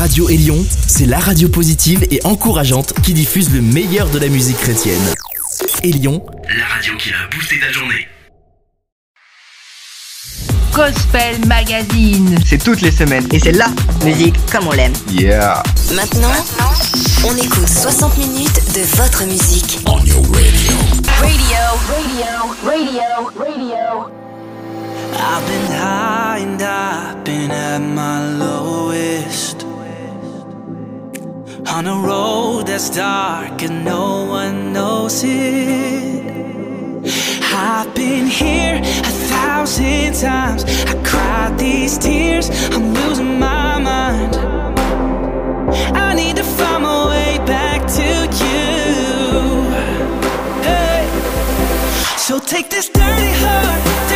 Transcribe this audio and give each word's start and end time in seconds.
Radio 0.00 0.30
Élion, 0.30 0.64
c'est 0.86 1.04
la 1.04 1.18
radio 1.18 1.50
positive 1.50 2.06
et 2.10 2.20
encourageante 2.24 2.94
qui 3.02 3.12
diffuse 3.12 3.52
le 3.52 3.60
meilleur 3.60 4.08
de 4.08 4.18
la 4.18 4.28
musique 4.28 4.56
chrétienne. 4.56 5.02
Élion, 5.82 6.24
la 6.58 6.64
radio 6.64 6.96
qui 6.96 7.10
a 7.10 7.28
boosté 7.30 7.60
ta 7.60 7.70
journée. 7.70 8.08
Gospel 10.72 11.46
Magazine. 11.46 12.34
C'est 12.46 12.64
toutes 12.64 12.80
les 12.80 12.90
semaines 12.90 13.28
et 13.30 13.38
c'est 13.38 13.52
la 13.52 13.68
musique 14.02 14.36
comme 14.50 14.68
on 14.68 14.72
l'aime. 14.72 14.94
Yeah. 15.10 15.62
Maintenant, 15.94 16.32
on 17.26 17.36
écoute 17.36 17.68
60 17.68 18.16
minutes 18.16 18.74
de 18.74 18.80
votre 18.96 19.26
musique. 19.26 19.80
On 19.84 19.98
your 20.06 20.22
radio. 20.32 20.72
Radio, 21.20 21.58
radio, 21.90 22.54
radio, 22.64 23.30
radio. 23.38 24.10
I've 25.12 25.46
been 25.46 25.66
high 25.76 26.40
and 26.40 26.62
I've 26.62 27.22
been 27.22 27.50
at 27.50 27.80
my 27.80 28.38
lowest. 28.38 29.69
On 31.66 31.86
a 31.86 31.94
road 31.94 32.66
that's 32.66 32.90
dark 32.90 33.62
and 33.62 33.84
no 33.84 34.24
one 34.26 34.72
knows 34.72 35.22
it. 35.24 36.24
I've 37.52 37.94
been 37.94 38.26
here 38.26 38.76
a 38.80 39.12
thousand 39.30 40.14
times. 40.14 40.64
I 40.64 40.94
cried 41.04 41.58
these 41.58 41.98
tears. 41.98 42.50
I'm 42.70 42.94
losing 42.94 43.38
my 43.38 43.78
mind. 43.78 44.36
I 45.96 46.14
need 46.14 46.36
to 46.36 46.44
find 46.44 46.82
my 46.82 47.08
way 47.08 47.38
back 47.46 47.86
to 47.98 48.08
you. 48.44 49.70
Hey. 50.62 51.06
So 52.16 52.38
take 52.38 52.70
this 52.70 52.88
dirty 52.88 53.32
heart, 53.42 54.09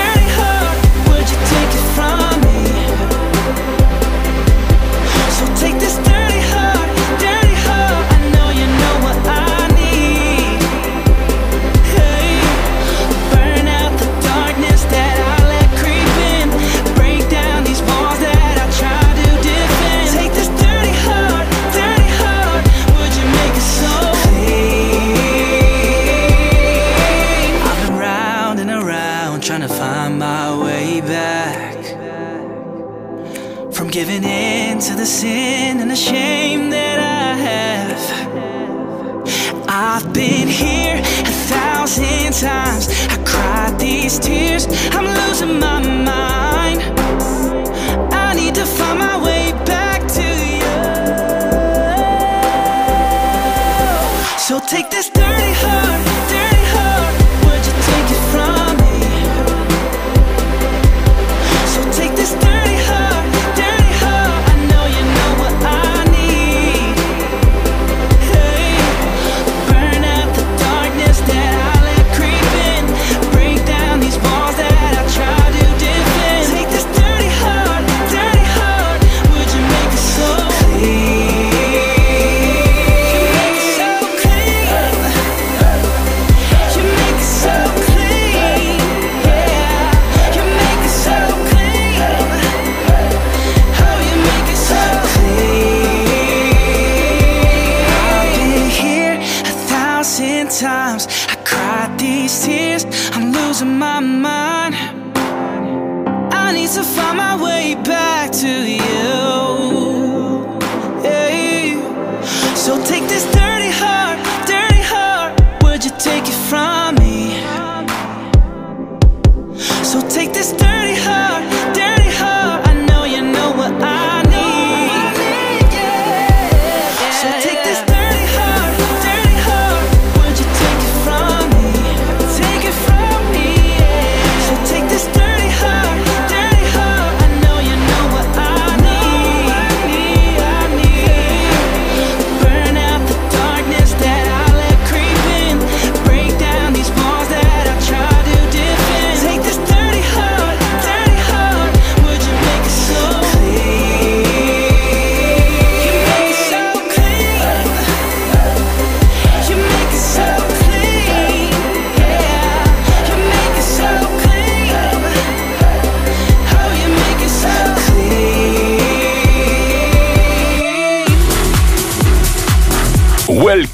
giving 33.95 34.25
in 34.25 34.81
to 34.81 34.97
the 34.97 35.07
sin 35.07 35.79
and 35.79 35.89
the 35.89 35.95
shame 35.95 36.69
that 36.69 36.99
I 36.99 37.37
have. 37.49 38.01
I've 39.69 40.13
been 40.13 40.49
here 40.49 40.97
a 40.97 41.35
thousand 41.53 42.33
times. 42.33 42.89
I 43.09 43.23
cried 43.25 43.79
these 43.79 44.19
tears. 44.19 44.67
I'm 44.91 45.07
losing 45.07 45.61
my 45.61 45.79
mind. 45.79 46.83
I 48.13 48.35
need 48.35 48.57
to 48.57 48.67
find 48.67 48.99
my 48.99 49.17
way 49.25 49.53
back 49.65 50.01
to 50.19 50.27
you. 50.59 50.75
So 54.39 54.59
take 54.67 54.91
this 54.91 55.09
dirty 55.09 55.34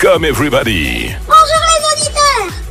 Welcome 0.03 0.25
everybody. 0.25 1.11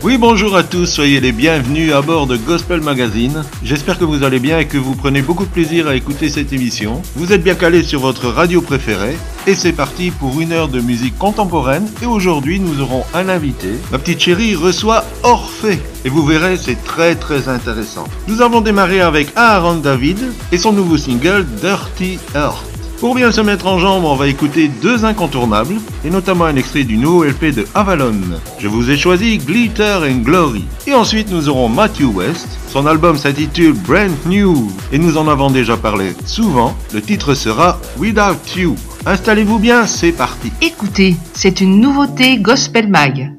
Oui, 0.01 0.17
bonjour 0.17 0.55
à 0.55 0.63
tous, 0.63 0.87
soyez 0.87 1.19
les 1.19 1.31
bienvenus 1.31 1.93
à 1.93 2.01
bord 2.01 2.25
de 2.25 2.37
Gospel 2.37 2.81
Magazine. 2.81 3.43
J'espère 3.63 3.99
que 3.99 4.05
vous 4.05 4.23
allez 4.23 4.39
bien 4.39 4.57
et 4.57 4.65
que 4.65 4.79
vous 4.79 4.95
prenez 4.95 5.21
beaucoup 5.21 5.45
de 5.45 5.51
plaisir 5.51 5.87
à 5.87 5.95
écouter 5.95 6.29
cette 6.29 6.53
émission. 6.53 7.03
Vous 7.15 7.31
êtes 7.31 7.43
bien 7.43 7.53
calés 7.53 7.83
sur 7.83 7.99
votre 7.99 8.29
radio 8.29 8.61
préférée 8.61 9.15
et 9.45 9.53
c'est 9.53 9.73
parti 9.73 10.09
pour 10.09 10.41
une 10.41 10.53
heure 10.53 10.69
de 10.69 10.79
musique 10.79 11.19
contemporaine. 11.19 11.87
Et 12.01 12.07
aujourd'hui, 12.07 12.59
nous 12.59 12.81
aurons 12.81 13.03
un 13.13 13.29
invité. 13.29 13.73
Ma 13.91 13.99
petite 13.99 14.21
chérie 14.21 14.55
reçoit 14.55 15.05
Orphée 15.21 15.79
et 16.05 16.09
vous 16.09 16.25
verrez, 16.25 16.57
c'est 16.57 16.83
très 16.83 17.13
très 17.13 17.47
intéressant. 17.47 18.05
Nous 18.27 18.41
avons 18.41 18.61
démarré 18.61 19.01
avec 19.01 19.27
Aaron 19.35 19.75
David 19.75 20.17
et 20.51 20.57
son 20.57 20.71
nouveau 20.71 20.97
single 20.97 21.45
Dirty 21.61 22.17
Earth. 22.33 22.68
Pour 22.99 23.15
bien 23.15 23.31
se 23.31 23.39
mettre 23.39 23.65
en 23.67 23.79
jambe, 23.79 24.03
on 24.03 24.15
va 24.15 24.27
écouter 24.27 24.69
deux 24.81 25.05
incontournables, 25.05 25.75
et 26.03 26.09
notamment 26.09 26.43
un 26.43 26.57
extrait 26.57 26.83
du 26.83 26.97
nouveau 26.97 27.23
LP 27.23 27.45
de 27.55 27.65
Avalon. 27.73 28.19
Je 28.59 28.67
vous 28.67 28.91
ai 28.91 28.97
choisi 28.97 29.37
Glitter 29.37 29.99
and 30.03 30.17
Glory. 30.17 30.65
Et 30.85 30.93
ensuite, 30.93 31.31
nous 31.31 31.47
aurons 31.47 31.69
Matthew 31.69 32.13
West. 32.13 32.49
Son 32.67 32.85
album 32.85 33.17
s'intitule 33.17 33.71
Brand 33.71 34.11
New, 34.25 34.69
et 34.91 34.99
nous 34.99 35.17
en 35.17 35.29
avons 35.29 35.49
déjà 35.49 35.77
parlé 35.77 36.13
souvent. 36.25 36.75
Le 36.93 37.01
titre 37.01 37.35
sera 37.35 37.79
Without 37.97 38.35
You. 38.57 38.75
Installez-vous 39.05 39.59
bien, 39.59 39.85
c'est 39.85 40.11
parti. 40.11 40.51
Écoutez, 40.61 41.15
c'est 41.33 41.61
une 41.61 41.79
nouveauté 41.79 42.37
Gospel 42.37 42.89
Mag. 42.89 43.31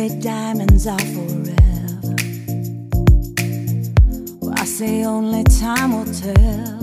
say 0.00 0.18
diamonds 0.20 0.86
are 0.86 1.06
forever. 1.14 2.16
Well, 4.40 4.54
I 4.56 4.64
say 4.64 5.04
only 5.04 5.44
time 5.44 5.90
will 5.94 6.10
tell. 6.24 6.78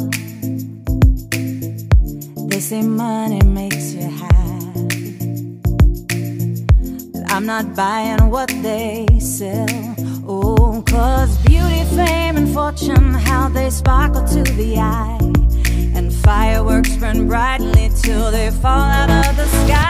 They 2.50 2.60
say 2.60 2.84
money 2.84 3.42
makes 3.44 3.94
you 3.96 4.08
happy. 4.22 5.18
But 7.12 7.24
I'm 7.34 7.46
not 7.48 7.76
buying 7.76 8.30
what 8.30 8.50
they 8.62 9.08
sell. 9.20 9.96
Oh, 10.28 10.84
cause 10.86 11.36
beauty, 11.48 11.84
fame, 11.96 12.38
and 12.42 12.50
fortune, 12.54 13.16
how 13.30 13.50
they 13.50 13.72
sparkle 13.72 14.28
to 14.28 14.44
the 14.60 14.78
eye. 14.78 15.18
And 15.98 16.14
fireworks 16.14 16.96
burn 16.98 17.28
brightly 17.28 17.90
till 18.00 18.30
they 18.30 18.52
fall 18.52 18.90
out 19.00 19.10
of 19.10 19.36
the 19.38 19.48
sky. 19.66 19.87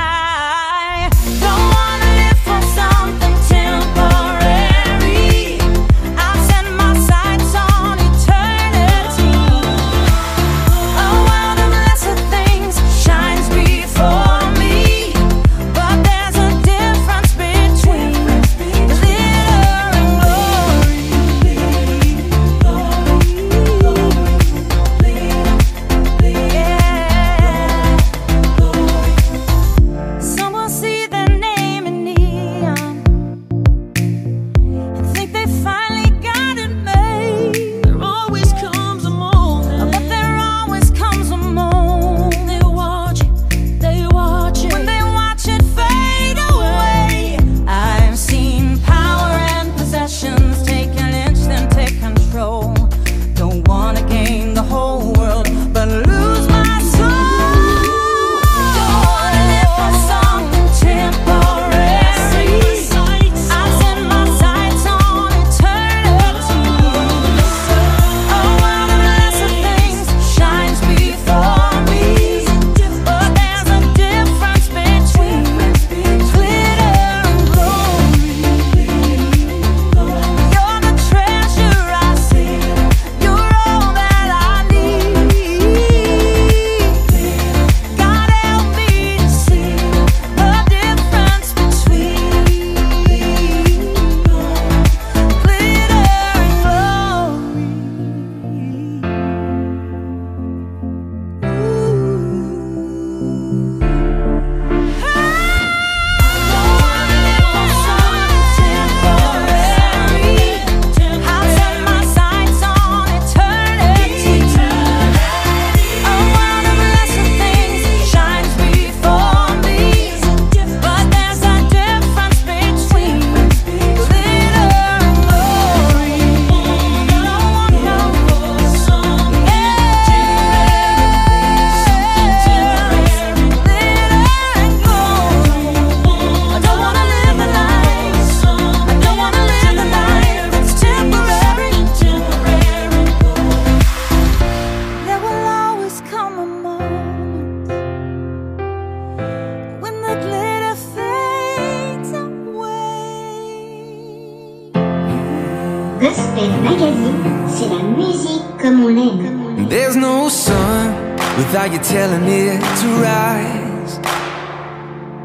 telling 161.97 162.27
it 162.27 162.61
to 162.81 162.88
rise. 163.11 163.94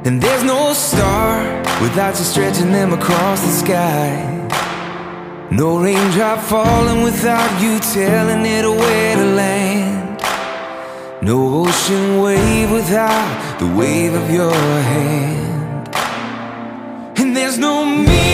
And 0.07 0.15
there's 0.23 0.45
no 0.55 0.73
star 0.73 1.31
without 1.85 2.15
you 2.19 2.25
stretching 2.33 2.73
them 2.73 2.91
across 2.95 3.39
the 3.47 3.55
sky. 3.65 4.09
No 5.51 5.69
raindrop 5.85 6.39
falling 6.53 7.03
without 7.03 7.53
you 7.63 7.73
telling 7.99 8.43
it 8.57 8.65
where 8.81 9.17
to 9.21 9.29
land. 9.43 10.21
No 11.31 11.37
ocean 11.63 12.23
wave 12.23 12.71
without 12.79 13.59
the 13.61 13.69
wave 13.81 14.15
of 14.23 14.27
your 14.39 14.55
hand. 14.95 15.95
And 17.21 17.37
there's 17.37 17.59
no 17.59 17.85
me 17.85 18.32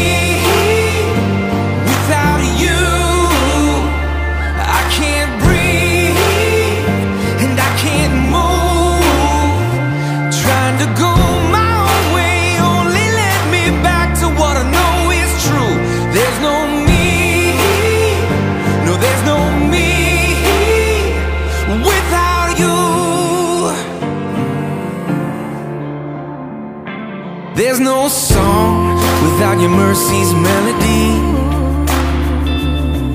There's 27.78 27.90
no 27.90 28.08
song 28.08 28.96
without 29.22 29.60
your 29.60 29.70
mercy's 29.70 30.34
melody. 30.34 31.14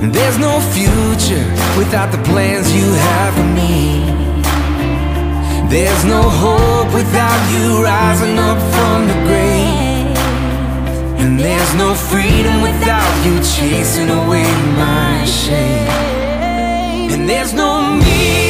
There's 0.10 0.38
no 0.39 0.62
future 0.72 1.46
without 1.77 2.13
the 2.13 2.24
plans 2.24 2.74
you 2.74 2.86
have 2.86 3.34
for 3.34 3.50
me. 3.60 4.05
There's 5.67 6.05
no 6.05 6.22
hope 6.22 6.93
without 6.93 7.41
you 7.51 7.84
rising 7.84 8.39
up 8.39 8.58
from 8.74 9.08
the 9.10 9.17
grave. 9.27 10.17
And 11.20 11.38
there's 11.38 11.74
no 11.75 11.93
freedom 11.93 12.62
without 12.62 13.13
you 13.25 13.39
chasing 13.43 14.10
away 14.12 14.50
my 14.77 15.25
shame. 15.25 17.12
And 17.12 17.27
there's 17.29 17.51
no 17.51 17.98
me. 17.98 18.43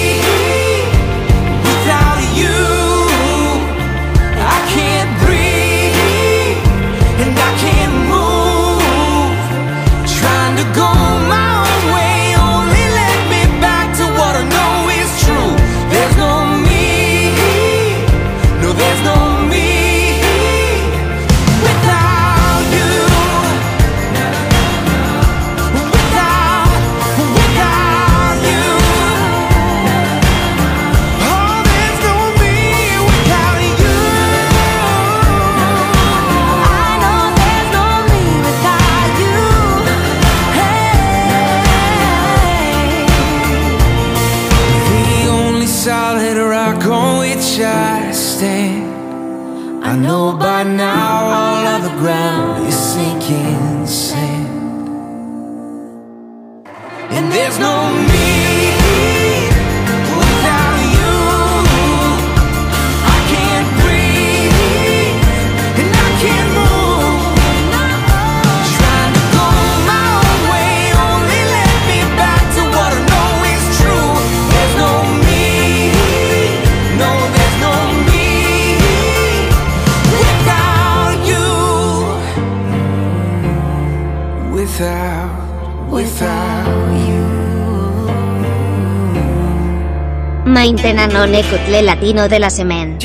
non 91.13 91.32
ecutle 91.36 91.84
latino 91.84 92.27
de 92.27 92.39
la 92.39 92.50
semen. 92.50 92.98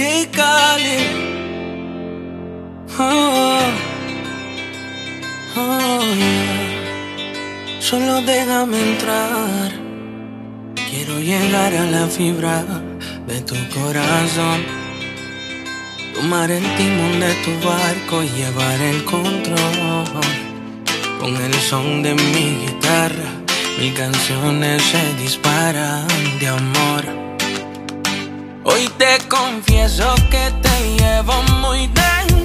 Ah, 2.98 3.04
ah, 3.04 3.60
ah. 5.54 6.00
Solo 7.78 8.22
déjame 8.22 8.78
entrar. 8.92 9.70
Quiero 10.90 11.20
llegar 11.20 11.74
a 11.74 11.84
la 11.84 12.06
fibra 12.06 12.64
de 13.26 13.42
tu 13.42 13.56
corazón. 13.76 14.60
Tomar 16.14 16.50
el 16.50 16.64
timón 16.76 17.20
de 17.20 17.34
tu 17.44 17.52
barco 17.68 18.22
y 18.22 18.28
llevar 18.40 18.80
el 18.80 19.04
control. 19.04 20.24
Con 21.20 21.36
el 21.36 21.54
son 21.60 22.02
de 22.02 22.14
mi 22.14 22.46
guitarra, 22.64 23.30
mis 23.78 23.92
canciones 23.92 24.82
se 24.82 25.22
disparan 25.22 26.08
de 26.40 26.48
amor. 26.48 27.27
Hoy 28.70 28.86
te 28.98 29.18
confieso 29.28 30.14
que 30.30 30.52
te 30.60 30.96
llevo 30.98 31.42
muy 31.60 31.86
dentro 31.86 32.37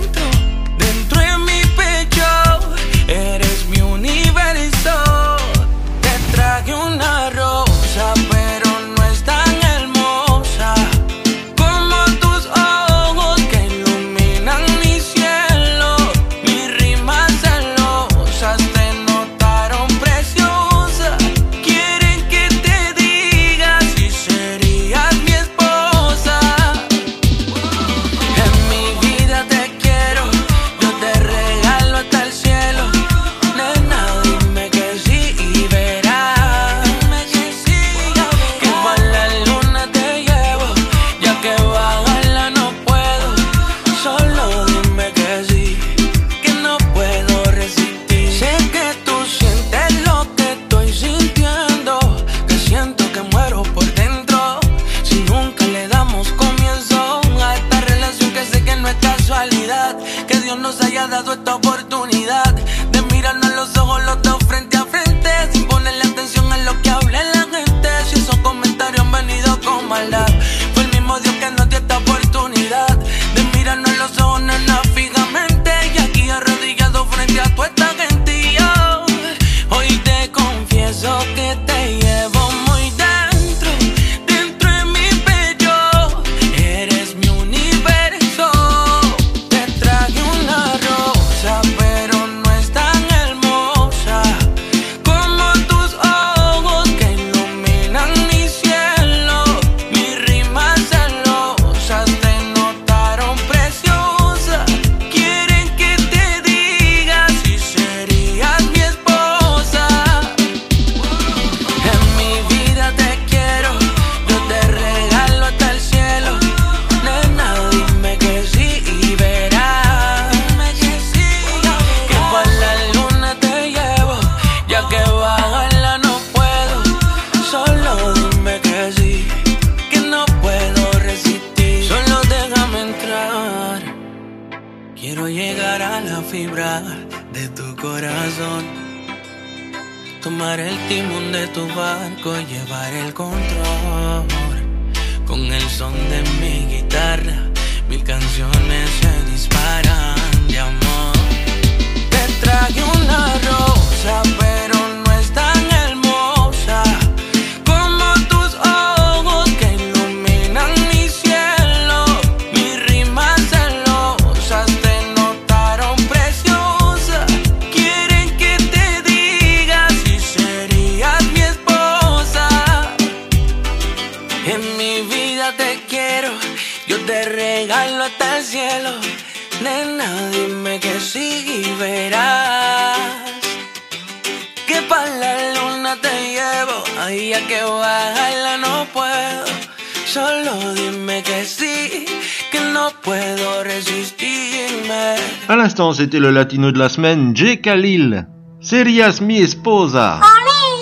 c'était 195.93 196.19
le 196.19 196.31
latino 196.31 196.71
de 196.71 196.79
la 196.79 196.89
semaine, 196.89 197.35
J. 197.35 197.59
Khalil. 197.61 198.27
Serias 198.59 199.19
mi 199.21 199.39
esposa. 199.39 200.21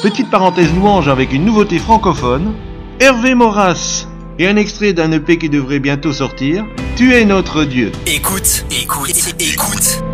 Petite 0.04 0.30
parenthèse 0.30 0.74
louange 0.74 1.08
avec 1.08 1.34
une 1.34 1.46
nouveauté 1.46 1.80
francophone, 1.80 2.54
Hervé 3.00 3.36
Moras. 3.36 4.08
Et 4.40 4.48
un 4.48 4.56
extrait 4.56 4.94
d'un 4.94 5.12
EP 5.12 5.38
qui 5.38 5.50
devrait 5.50 5.80
bientôt 5.80 6.14
sortir, 6.14 6.66
Tu 6.96 7.14
es 7.14 7.26
notre 7.26 7.64
Dieu. 7.64 7.92
Écoute, 8.08 8.66
écoute, 8.72 9.36
écoute. 9.40 10.11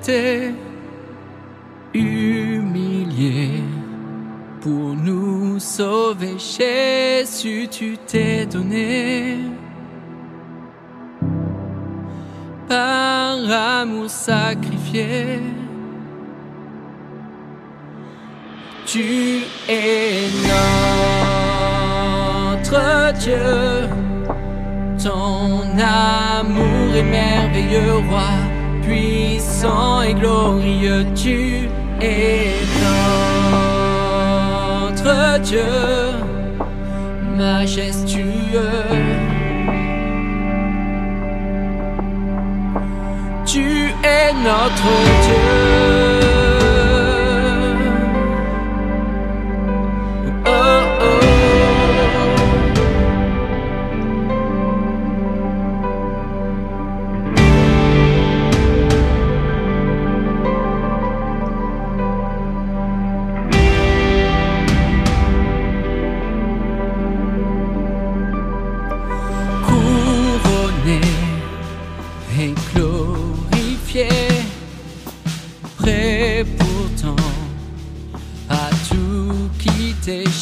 resté 0.00 0.54
humilié 1.92 3.62
pour 4.60 4.94
nous 4.94 5.58
sauver. 5.58 6.36
Jésus, 6.38 7.68
tu 7.70 7.96
t'es 8.06 8.46
donné. 8.46 9.38
Par 12.68 13.36
amour 13.80 14.08
sacrifié, 14.08 15.40
tu 18.86 19.42
es 19.68 20.28
notre 22.70 23.12
Dieu. 23.18 23.88
Ton 25.02 25.62
amour 25.78 26.94
est 26.94 27.02
merveilleux, 27.02 27.98
roi 28.08 28.50
et 29.62 30.14
glorieux, 30.14 31.04
tu 31.14 31.68
es 32.00 32.54
notre 34.94 35.38
Dieu, 35.40 35.60
majestueux. 37.36 38.70
Tu 43.44 43.92
es 44.02 44.32
notre 44.32 44.92
Dieu. 45.24 45.69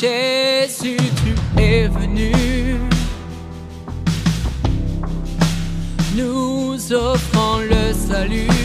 Jésus, 0.01 0.97
tu 0.97 1.61
es 1.61 1.89
venu. 1.89 2.31
Nous 6.15 6.93
offrons 6.93 7.59
le 7.69 7.93
salut. 7.93 8.58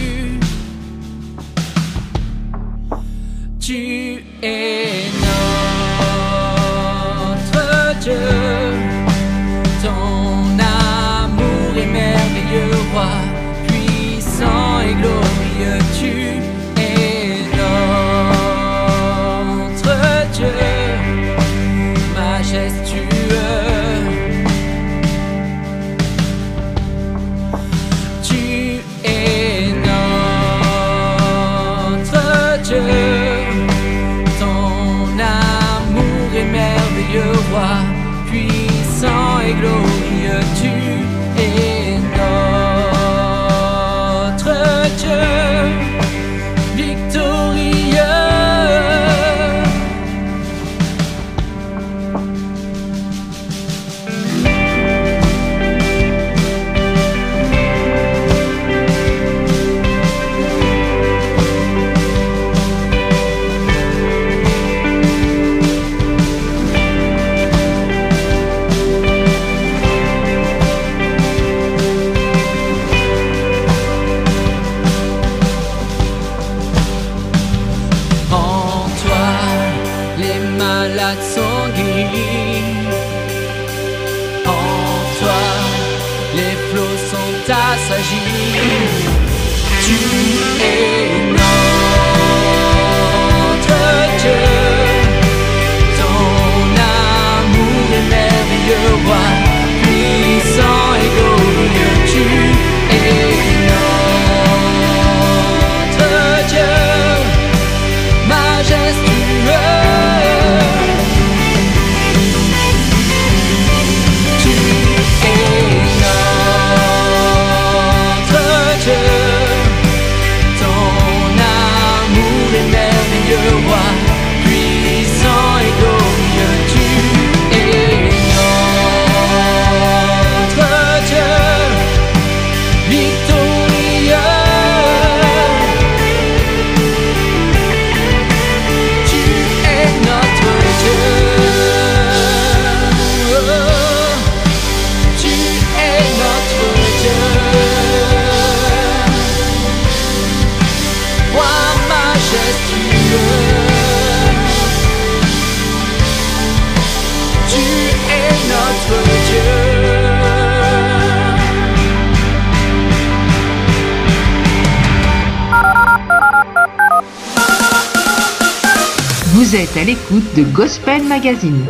Êtes 169.56 169.78
à 169.78 169.84
l'écoute 169.84 170.34
de 170.36 170.42
Gospel 170.46 171.04
Magazine. 171.04 171.64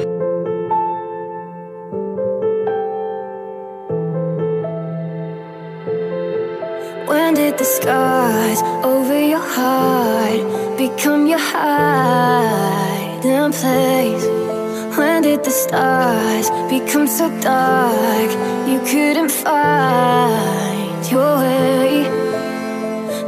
When 7.10 7.34
did 7.34 7.58
the 7.58 7.66
scars 7.66 8.64
over 8.86 9.20
your 9.20 9.42
heart 9.42 10.78
become 10.78 11.28
your 11.28 11.42
hiding 11.42 12.72
place? 13.52 14.26
When 14.98 15.22
did 15.24 15.44
the 15.44 15.52
stars 15.52 16.50
become 16.70 17.06
so 17.06 17.30
dark 17.42 18.32
you 18.66 18.80
couldn't 18.86 19.30
find 19.30 21.12
your 21.12 21.38
way? 21.38 22.08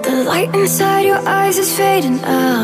The 0.01 0.23
light 0.25 0.55
inside 0.55 1.07
your 1.07 1.19
eyes 1.27 1.57
is 1.57 1.75
fading 1.75 2.23
out. 2.23 2.54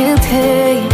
you 0.00 0.16
pay 0.16 0.89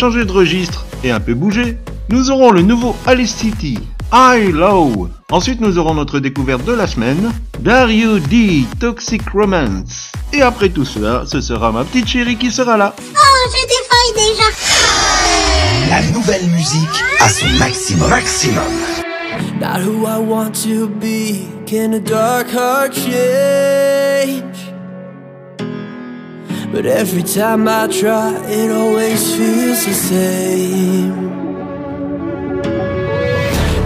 changer 0.00 0.24
de 0.24 0.32
registre 0.32 0.86
et 1.04 1.10
un 1.10 1.20
peu 1.20 1.34
bouger. 1.34 1.76
Nous 2.08 2.30
aurons 2.30 2.52
le 2.52 2.62
nouveau 2.62 2.96
Alice 3.04 3.34
City, 3.34 3.78
High 4.10 4.50
Low. 4.50 5.10
Ensuite, 5.30 5.60
nous 5.60 5.76
aurons 5.76 5.92
notre 5.92 6.20
découverte 6.20 6.64
de 6.64 6.72
la 6.72 6.86
semaine, 6.86 7.30
Dario 7.58 8.18
D, 8.18 8.64
Toxic 8.80 9.20
Romance. 9.28 10.10
Et 10.32 10.40
après 10.40 10.70
tout 10.70 10.86
cela, 10.86 11.24
ce 11.26 11.42
sera 11.42 11.70
ma 11.70 11.84
petite 11.84 12.08
chérie 12.08 12.36
qui 12.36 12.50
sera 12.50 12.78
là. 12.78 12.94
Oh, 12.98 13.50
j'ai 13.52 13.66
des 13.66 13.82
feuilles 13.90 14.32
déjà. 14.32 14.48
La 15.90 16.02
nouvelle 16.14 16.48
musique 16.48 17.04
à 17.20 17.28
son 17.28 17.48
maximum. 17.58 18.08
Maximum. 18.08 18.72
Not 19.60 19.82
who 19.82 20.06
I 20.06 20.18
want 20.18 20.52
to 20.64 20.88
be. 20.88 21.46
Can 21.66 21.92
a 21.92 22.00
dark 22.00 22.48
heart 22.48 22.94
change? 22.94 24.69
But 26.72 26.86
every 26.86 27.24
time 27.24 27.66
I 27.66 27.88
try, 27.88 28.32
it 28.46 28.70
always 28.70 29.34
feels 29.34 29.84
the 29.84 29.92
same. 29.92 31.30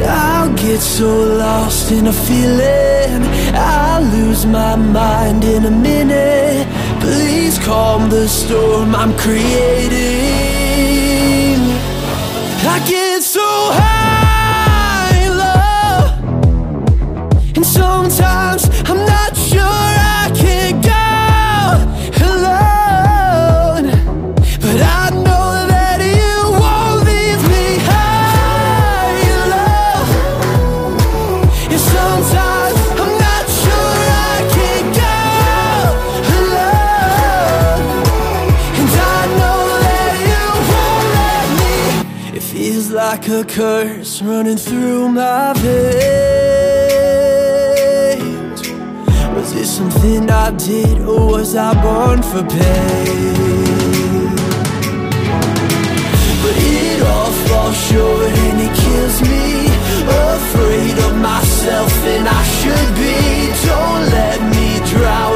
I'll 0.06 0.54
get 0.54 0.80
so 0.80 1.08
lost 1.38 1.90
in 1.92 2.06
a 2.08 2.12
feeling, 2.12 3.22
I'll 3.54 4.02
lose 4.02 4.44
my 4.44 4.76
mind 4.76 5.44
in 5.44 5.64
a 5.64 5.70
minute. 5.70 6.68
Please 7.00 7.58
calm 7.58 8.10
the 8.10 8.28
storm 8.28 8.94
I'm 8.94 9.16
creating. 9.16 10.02
I 12.66 12.84
get 12.86 13.22
so 13.22 13.40
high, 13.80 15.28
low, 15.42 16.10
and 17.56 17.64
sometimes 17.64 18.68
I'm 18.90 19.06
not 19.06 19.34
sure 19.36 19.93
a 43.34 43.44
curse 43.44 44.22
running 44.22 44.56
through 44.56 45.08
my 45.08 45.52
veins. 45.54 45.80
Was 49.34 49.52
it 49.56 49.66
something 49.66 50.30
I 50.30 50.50
did, 50.52 51.00
or 51.00 51.26
was 51.32 51.56
I 51.56 51.74
born 51.82 52.22
for 52.22 52.44
pain? 52.44 54.30
But 56.42 56.56
it 56.78 57.02
all 57.02 57.32
falls 57.46 57.76
short 57.88 58.32
and 58.44 58.60
it 58.66 58.74
kills 58.82 59.20
me. 59.22 59.66
Afraid 60.36 60.96
of 61.06 61.16
myself, 61.30 61.92
and 62.14 62.28
I 62.28 62.42
should 62.58 62.90
be. 63.02 63.16
Don't 63.66 64.04
let 64.18 64.38
me 64.54 64.68
drown 64.92 65.33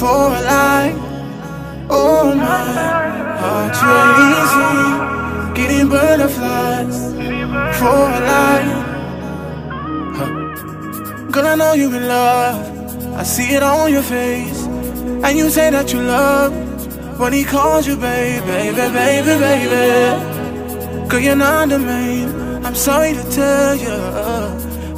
for 0.00 0.26
a 0.38 0.40
life. 0.54 0.96
Oh, 1.88 2.34
huh. 10.16 11.30
Girl, 11.30 11.46
I 11.46 11.54
know 11.56 11.72
you 11.72 11.94
in 11.94 12.06
love. 12.06 13.16
I 13.16 13.22
see 13.22 13.54
it 13.54 13.62
on 13.62 13.90
your 13.92 14.02
face, 14.02 14.62
and 15.24 15.38
you 15.38 15.50
say 15.50 15.70
that 15.70 15.92
you 15.92 16.00
love 16.02 16.52
when 17.18 17.32
he 17.32 17.44
calls 17.44 17.86
you, 17.86 17.96
baby, 17.96 18.44
baby, 18.46 18.76
baby, 18.76 19.34
baby. 19.46 21.08
Girl, 21.08 21.20
you're 21.20 21.36
not 21.36 21.68
the 21.70 21.78
main. 21.78 22.39
I'm 22.70 22.76
sorry 22.76 23.14
to 23.14 23.24
tell 23.32 23.74
you, 23.74 23.96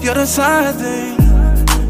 you're 0.05 0.13
the 0.13 0.27
side 0.27 0.75
thing. 0.75 1.19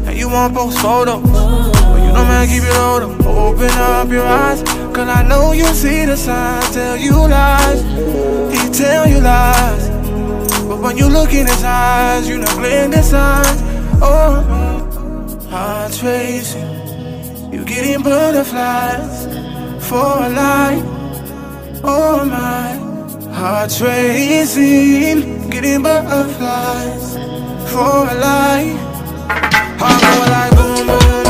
And 0.07 0.17
you 0.17 0.29
won't 0.29 0.55
post 0.55 0.79
photos, 0.79 1.21
but 1.21 1.97
you 2.01 2.13
know, 2.13 2.23
man, 2.23 2.47
keep 2.47 2.63
it 2.63 2.73
rolled 2.77 3.03
up. 3.03 3.25
Open 3.27 3.69
up 3.69 4.07
your 4.07 4.25
eyes, 4.25 4.63
cause 4.63 5.09
I 5.09 5.27
know 5.27 5.51
you 5.51 5.65
see 5.65 6.05
the 6.05 6.15
signs. 6.15 6.73
Tell 6.73 6.95
you 6.95 7.27
lies, 7.27 7.81
he 8.53 8.69
tell 8.71 9.09
you 9.09 9.19
lies. 9.19 9.89
But 10.69 10.79
when 10.79 10.95
you 10.95 11.09
look 11.09 11.33
in 11.33 11.47
his 11.47 11.63
eyes, 11.65 12.29
you 12.29 12.37
know 12.37 12.45
clear 12.45 12.87
the 12.87 13.01
signs. 13.01 13.61
Oh, 14.01 14.39
heart 15.49 16.01
racing, 16.01 17.51
you're 17.51 17.65
getting 17.65 18.01
butterflies 18.03 19.25
for 19.85 20.23
a 20.27 20.29
life. 20.29 20.85
Oh 21.83 22.23
my, 22.23 23.33
heart 23.33 23.81
racing, 23.81 25.32
getting 25.53 25.83
butterflies 25.83 27.13
for 27.69 28.09
a 28.09 28.15
life. 28.15 28.79
I 29.79 29.91
go 30.01 30.11
like 30.33 30.51
boom, 30.55 31.22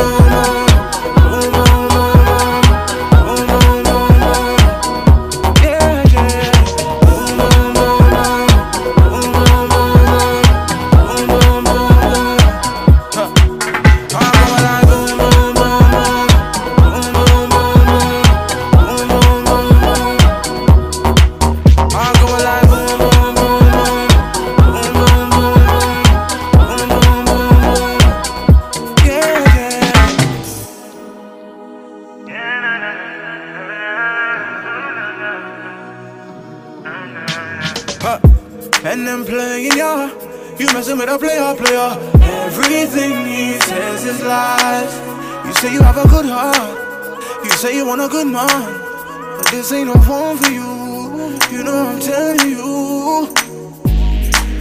this 49.64 49.72
ain't 49.72 49.88
no 49.88 49.94
home 49.94 50.38
for 50.38 50.52
you. 50.52 51.40
You 51.50 51.64
know 51.64 51.88
I'm 51.88 52.00
telling 52.02 52.50
you. 52.50 53.34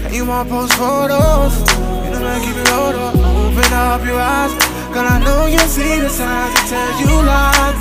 And 0.04 0.14
you 0.14 0.24
want 0.24 0.48
post 0.48 0.74
photos, 0.74 1.58
you 2.04 2.10
know 2.12 2.20
man 2.20 2.40
keep 2.40 2.56
it 2.56 2.68
up. 2.68 2.94
Open 3.16 3.72
up 3.72 4.04
your 4.06 4.20
eyes, 4.20 4.52
girl 4.94 5.08
I 5.14 5.18
know 5.24 5.46
you 5.46 5.58
see 5.58 5.98
the 5.98 6.08
signs. 6.08 6.54
He 6.54 6.68
tell 6.68 6.92
you 7.00 7.14
lies, 7.26 7.80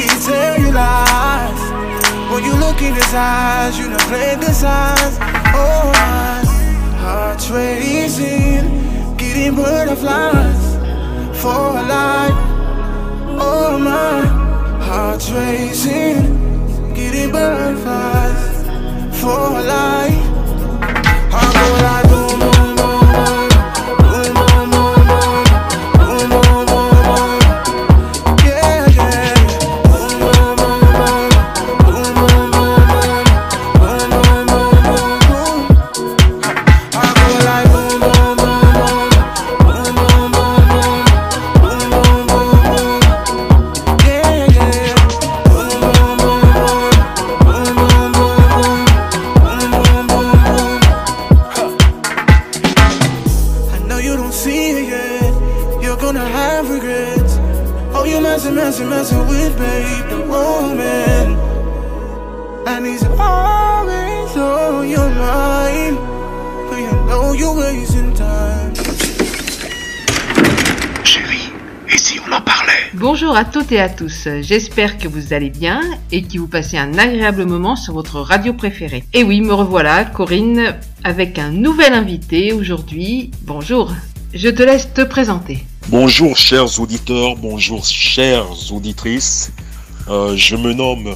he 0.00 0.06
tell 0.28 0.60
you 0.60 0.70
lies. 0.72 1.60
When 2.30 2.44
you 2.44 2.52
look 2.52 2.82
in 2.82 2.92
his 2.92 3.14
eyes, 3.14 3.78
you 3.78 3.88
know 3.88 3.96
play 4.10 4.36
the 4.36 4.52
signs. 4.52 5.16
Oh, 5.56 5.90
my 5.96 6.44
heart 7.00 7.40
racing, 7.48 9.16
getting 9.16 9.56
butterflies 9.56 10.76
for 11.40 11.78
a 11.80 11.82
life. 11.96 12.38
Oh, 13.48 13.78
my 13.78 14.26
heart 14.84 15.24
racing, 15.32 16.49
getting 17.00 17.32
burned 17.32 17.78
fast 17.78 18.66
for 19.20 19.50
life. 19.74 20.24
How 21.32 21.50
could 21.58 21.84
I 21.96 22.00
do 22.10 22.36
more? 22.36 22.59
À 73.40 73.44
toutes 73.46 73.72
et 73.72 73.80
à 73.80 73.88
tous, 73.88 74.28
j'espère 74.42 74.98
que 74.98 75.08
vous 75.08 75.32
allez 75.32 75.48
bien 75.48 75.80
et 76.12 76.20
que 76.20 76.36
vous 76.36 76.46
passez 76.46 76.76
un 76.76 76.98
agréable 76.98 77.46
moment 77.46 77.74
sur 77.74 77.94
votre 77.94 78.20
radio 78.20 78.52
préférée. 78.52 79.02
Et 79.14 79.24
oui, 79.24 79.40
me 79.40 79.54
revoilà, 79.54 80.04
Corinne, 80.04 80.76
avec 81.04 81.38
un 81.38 81.48
nouvel 81.48 81.94
invité 81.94 82.52
aujourd'hui. 82.52 83.30
Bonjour, 83.44 83.94
je 84.34 84.50
te 84.50 84.62
laisse 84.62 84.92
te 84.92 85.00
présenter. 85.00 85.64
Bonjour 85.88 86.36
chers 86.36 86.80
auditeurs, 86.80 87.34
bonjour 87.36 87.82
chères 87.86 88.50
auditrices. 88.72 89.52
Euh, 90.10 90.36
je 90.36 90.56
me 90.56 90.74
nomme 90.74 91.14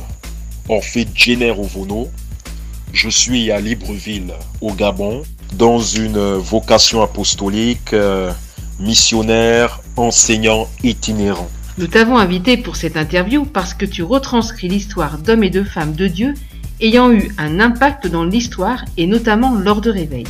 Orphée 0.71 1.07
Jenner 1.15 1.51
Ovono. 1.51 2.09
Je 2.95 3.11
suis 3.11 3.51
à 3.51 3.61
Libreville, 3.61 4.33
au 4.63 4.73
Gabon, 4.73 5.25
dans 5.53 5.79
une 5.79 6.37
vocation 6.37 7.03
apostolique, 7.03 7.93
euh, 7.93 8.33
missionnaire, 8.81 9.83
enseignant 9.99 10.67
itinérant. 10.83 11.51
Nous 11.77 11.89
t'avons 11.89 12.17
invité 12.17 12.57
pour 12.57 12.77
cette 12.77 12.97
interview 12.97 13.45
parce 13.45 13.75
que 13.75 13.85
tu 13.85 14.05
retranscris 14.05 14.69
l'histoire 14.69 15.19
d'hommes 15.19 15.43
et 15.43 15.51
de 15.51 15.65
femmes 15.65 15.95
de 15.95 16.07
Dieu 16.07 16.35
ayant 16.81 17.11
eu 17.11 17.35
un 17.37 17.59
impact 17.59 18.07
dans 18.07 18.23
l'histoire 18.23 18.85
et 18.97 19.09
notamment 19.09 19.57
lors 19.57 19.81
de 19.81 19.91
réveil. 19.91 20.23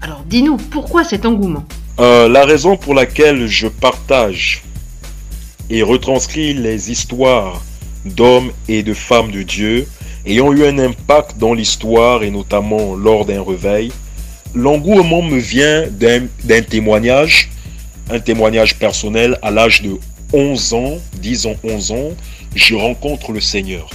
Alors 0.00 0.24
dis-nous, 0.26 0.56
pourquoi 0.56 1.04
cet 1.04 1.26
engouement? 1.26 1.66
Euh, 2.00 2.30
la 2.30 2.46
raison 2.46 2.78
pour 2.78 2.94
laquelle 2.94 3.46
je 3.46 3.66
partage 3.68 4.62
et 5.68 5.82
retranscris 5.82 6.54
les 6.54 6.90
histoires 6.90 7.62
d'hommes 8.06 8.50
et 8.66 8.82
de 8.82 8.94
femmes 8.94 9.30
de 9.30 9.42
Dieu 9.42 9.86
ayant 10.24 10.50
eu 10.54 10.64
un 10.64 10.78
impact 10.78 11.36
dans 11.36 11.52
l'histoire 11.52 12.22
et 12.22 12.30
notamment 12.30 12.94
lors 12.94 13.26
d'un 13.26 13.42
réveil, 13.42 13.92
l'engouement 14.54 15.20
me 15.20 15.38
vient 15.38 15.84
d'un 15.90 16.62
témoignage, 16.62 17.50
un 18.10 18.18
témoignage 18.18 18.78
personnel 18.78 19.38
à 19.42 19.50
l'âge 19.50 19.82
de 19.82 19.98
11 20.32 20.74
ans, 20.74 20.98
disons 21.20 21.56
11 21.64 21.92
ans, 21.92 22.10
je 22.54 22.74
rencontre 22.74 23.32
le 23.32 23.40
Seigneur. 23.40 23.90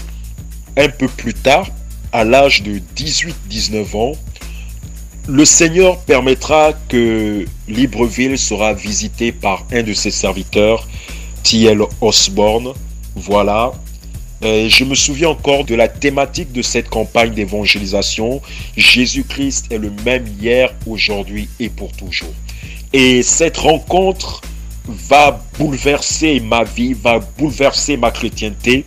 Un 0.77 0.89
peu 0.89 1.07
plus 1.07 1.33
tard, 1.33 1.67
à 2.11 2.23
l'âge 2.23 2.63
de 2.63 2.81
18-19 2.95 3.95
ans, 3.97 4.11
le 5.27 5.45
Seigneur 5.45 5.99
permettra 5.99 6.73
que 6.89 7.45
Libreville 7.67 8.37
sera 8.37 8.73
visité 8.73 9.31
par 9.31 9.65
un 9.71 9.83
de 9.83 9.93
ses 9.93 10.11
serviteurs, 10.11 10.87
T.L. 11.43 11.81
Osborne. 12.01 12.73
Voilà. 13.15 13.71
Et 14.41 14.69
je 14.69 14.83
me 14.83 14.95
souviens 14.95 15.29
encore 15.29 15.65
de 15.65 15.75
la 15.75 15.87
thématique 15.87 16.51
de 16.51 16.63
cette 16.63 16.89
campagne 16.89 17.33
d'évangélisation. 17.33 18.41
Jésus-Christ 18.75 19.71
est 19.71 19.77
le 19.77 19.91
même 20.03 20.25
hier, 20.41 20.73
aujourd'hui 20.87 21.47
et 21.59 21.69
pour 21.69 21.91
toujours. 21.91 22.33
Et 22.91 23.21
cette 23.21 23.57
rencontre 23.57 24.41
va 24.87 25.43
bouleverser 25.57 26.39
ma 26.39 26.63
vie, 26.63 26.93
va 26.93 27.19
bouleverser 27.19 27.97
ma 27.97 28.11
chrétienté, 28.11 28.85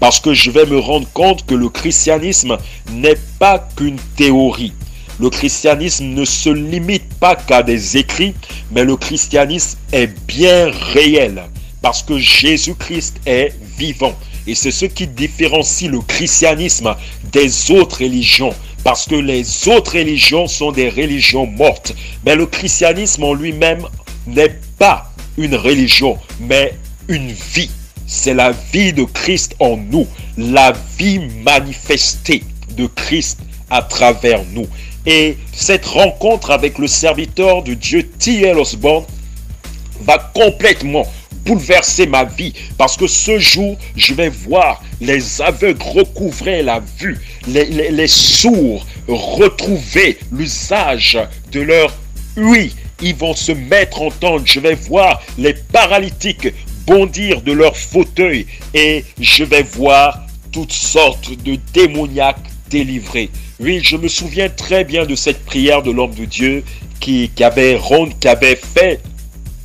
parce 0.00 0.20
que 0.20 0.34
je 0.34 0.50
vais 0.50 0.66
me 0.66 0.78
rendre 0.78 1.08
compte 1.12 1.46
que 1.46 1.54
le 1.54 1.68
christianisme 1.68 2.56
n'est 2.92 3.18
pas 3.38 3.66
qu'une 3.76 3.98
théorie. 4.16 4.72
Le 5.18 5.30
christianisme 5.30 6.06
ne 6.06 6.24
se 6.24 6.50
limite 6.50 7.14
pas 7.14 7.36
qu'à 7.36 7.62
des 7.62 7.96
écrits, 7.96 8.34
mais 8.70 8.84
le 8.84 8.96
christianisme 8.96 9.78
est 9.92 10.08
bien 10.26 10.70
réel, 10.92 11.42
parce 11.80 12.02
que 12.02 12.18
Jésus-Christ 12.18 13.20
est 13.24 13.54
vivant. 13.78 14.14
Et 14.46 14.54
c'est 14.54 14.70
ce 14.70 14.84
qui 14.84 15.06
différencie 15.06 15.90
le 15.90 16.00
christianisme 16.00 16.94
des 17.32 17.70
autres 17.70 18.02
religions. 18.02 18.54
Parce 18.84 19.06
que 19.06 19.16
les 19.16 19.68
autres 19.68 19.94
religions 19.94 20.46
sont 20.46 20.70
des 20.70 20.88
religions 20.88 21.46
mortes. 21.46 21.92
Mais 22.24 22.36
le 22.36 22.46
christianisme 22.46 23.24
en 23.24 23.34
lui-même 23.34 23.82
n'est 24.28 24.60
pas 24.78 25.12
une 25.36 25.54
religion, 25.54 26.18
mais 26.40 26.74
une 27.08 27.30
vie. 27.32 27.70
c'est 28.06 28.34
la 28.34 28.52
vie 28.72 28.92
de 28.92 29.02
Christ 29.04 29.54
en 29.58 29.76
nous, 29.76 30.06
la 30.38 30.72
vie 30.98 31.20
manifestée 31.44 32.42
de 32.76 32.86
Christ 32.86 33.40
à 33.70 33.82
travers 33.82 34.42
nous. 34.52 34.66
Et 35.06 35.36
cette 35.52 35.86
rencontre 35.86 36.50
avec 36.50 36.78
le 36.78 36.86
serviteur 36.86 37.62
de 37.62 37.74
Dieu, 37.74 38.04
T.L. 38.18 38.58
Osborne, 38.58 39.04
va 40.02 40.18
complètement 40.34 41.06
bouleverser 41.44 42.06
ma 42.06 42.24
vie 42.24 42.52
parce 42.76 42.96
que 42.96 43.06
ce 43.06 43.38
jour, 43.38 43.76
je 43.96 44.14
vais 44.14 44.28
voir 44.28 44.82
les 45.00 45.40
aveugles 45.42 45.82
recouvrer 45.82 46.62
la 46.62 46.80
vue, 46.98 47.18
les, 47.48 47.64
les- 47.66 47.90
les 47.90 48.08
sourds 48.08 48.84
retrouver 49.08 50.18
l'usage 50.32 51.18
de 51.52 51.60
leur 51.60 51.92
oui. 52.36 52.74
Ils 53.02 53.14
vont 53.14 53.34
se 53.34 53.52
mettre 53.52 54.02
en 54.02 54.10
tente. 54.10 54.46
Je 54.46 54.60
vais 54.60 54.74
voir 54.74 55.22
les 55.38 55.54
paralytiques 55.54 56.48
bondir 56.86 57.42
de 57.42 57.52
leur 57.52 57.76
fauteuil 57.76 58.46
et 58.72 59.04
je 59.20 59.44
vais 59.44 59.62
voir 59.62 60.20
toutes 60.52 60.72
sortes 60.72 61.30
de 61.42 61.58
démoniaques 61.74 62.38
délivrés. 62.70 63.30
Oui, 63.58 63.80
je 63.82 63.96
me 63.96 64.08
souviens 64.08 64.48
très 64.48 64.84
bien 64.84 65.04
de 65.04 65.14
cette 65.14 65.44
prière 65.44 65.82
de 65.82 65.90
l'homme 65.90 66.14
de 66.14 66.24
Dieu 66.24 66.64
qui, 67.00 67.30
qui 67.34 67.44
avait, 67.44 67.78
qui 68.20 68.28
avait 68.28 68.56
fait 68.56 69.00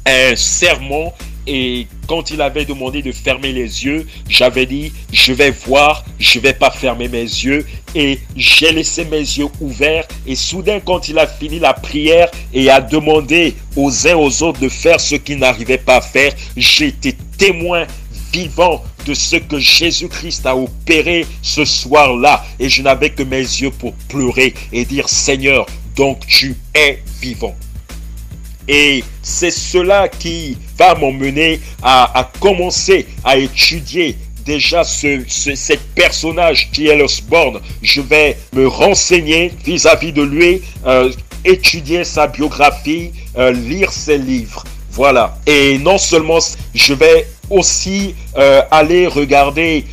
un 0.06 0.36
sermon 0.36 1.14
et 1.48 1.88
quand 2.12 2.30
il 2.30 2.42
avait 2.42 2.66
demandé 2.66 3.02
de 3.02 3.14
fermer 3.14 3.54
les 3.54 3.86
yeux, 3.86 4.06
j'avais 4.28 4.66
dit 4.66 4.92
je 5.14 5.32
vais 5.32 5.52
voir, 5.52 6.04
je 6.20 6.40
vais 6.40 6.52
pas 6.52 6.70
fermer 6.70 7.08
mes 7.08 7.22
yeux. 7.22 7.66
Et 7.96 8.20
j'ai 8.36 8.74
laissé 8.74 9.06
mes 9.06 9.20
yeux 9.20 9.48
ouverts. 9.62 10.06
Et 10.28 10.36
soudain 10.36 10.82
quand 10.82 11.08
il 11.08 11.18
a 11.18 11.26
fini 11.26 11.58
la 11.58 11.74
prière 11.74 12.30
et 12.54 12.70
a 12.70 12.82
demandé 12.82 13.56
aux 13.78 14.10
uns 14.10 14.16
aux 14.16 14.44
autres 14.44 14.60
de 14.60 14.68
faire 14.68 15.00
ce 15.00 15.16
qu'ils 15.16 15.40
n'arrivaient 15.40 15.78
pas 15.78 15.96
à 15.96 16.02
faire, 16.02 16.34
j'ai 16.58 16.88
été 16.88 17.16
témoin 17.38 17.88
vivant 18.34 18.84
de 19.06 19.14
ce 19.14 19.38
que 19.38 19.58
Jésus-Christ 19.58 20.46
a 20.46 20.58
opéré 20.58 21.26
ce 21.42 21.64
soir-là. 21.64 22.44
Et 22.60 22.68
je 22.68 22.82
n'avais 22.82 23.12
que 23.12 23.24
mes 23.24 23.38
yeux 23.38 23.72
pour 23.72 23.94
pleurer 24.10 24.54
et 24.74 24.84
dire 24.84 25.08
Seigneur, 25.08 25.66
donc 25.96 26.28
tu 26.28 26.58
es 26.76 27.02
vivant. 27.22 27.56
Et 28.68 29.04
c'est 29.22 29.52
cela 29.52 30.08
qui 30.08 30.58
va 30.82 30.96
m'emmener 30.96 31.60
à, 31.84 32.28
commencer 32.40 33.06
à 33.24 33.38
étudier 33.38 34.18
déjà 34.44 34.84
ce, 34.84 35.22
ce- 35.28 35.78
personnage 35.94 36.72
T.L. 36.72 37.04
Osborne. 37.04 37.60
Je 37.84 38.02
vais 38.02 38.36
me 38.54 38.68
renseigner 38.68 39.54
vis-à-vis 39.64 40.12
de 40.12 40.24
lui, 40.24 40.64
euh, 40.88 41.12
étudier 41.46 42.04
sa 42.04 42.26
biographie, 42.26 43.12
euh, 43.38 43.52
lire 43.52 43.92
ses 43.92 44.18
livres. 44.18 44.64
Voilà. 44.92 45.38
Et 45.46 45.78
non 45.78 46.00
seulement, 46.00 46.40
je 46.74 46.94
vais 46.96 47.28
aussi 47.52 48.16
euh, 48.36 48.64
aller 48.72 49.06
regarder 49.06 49.86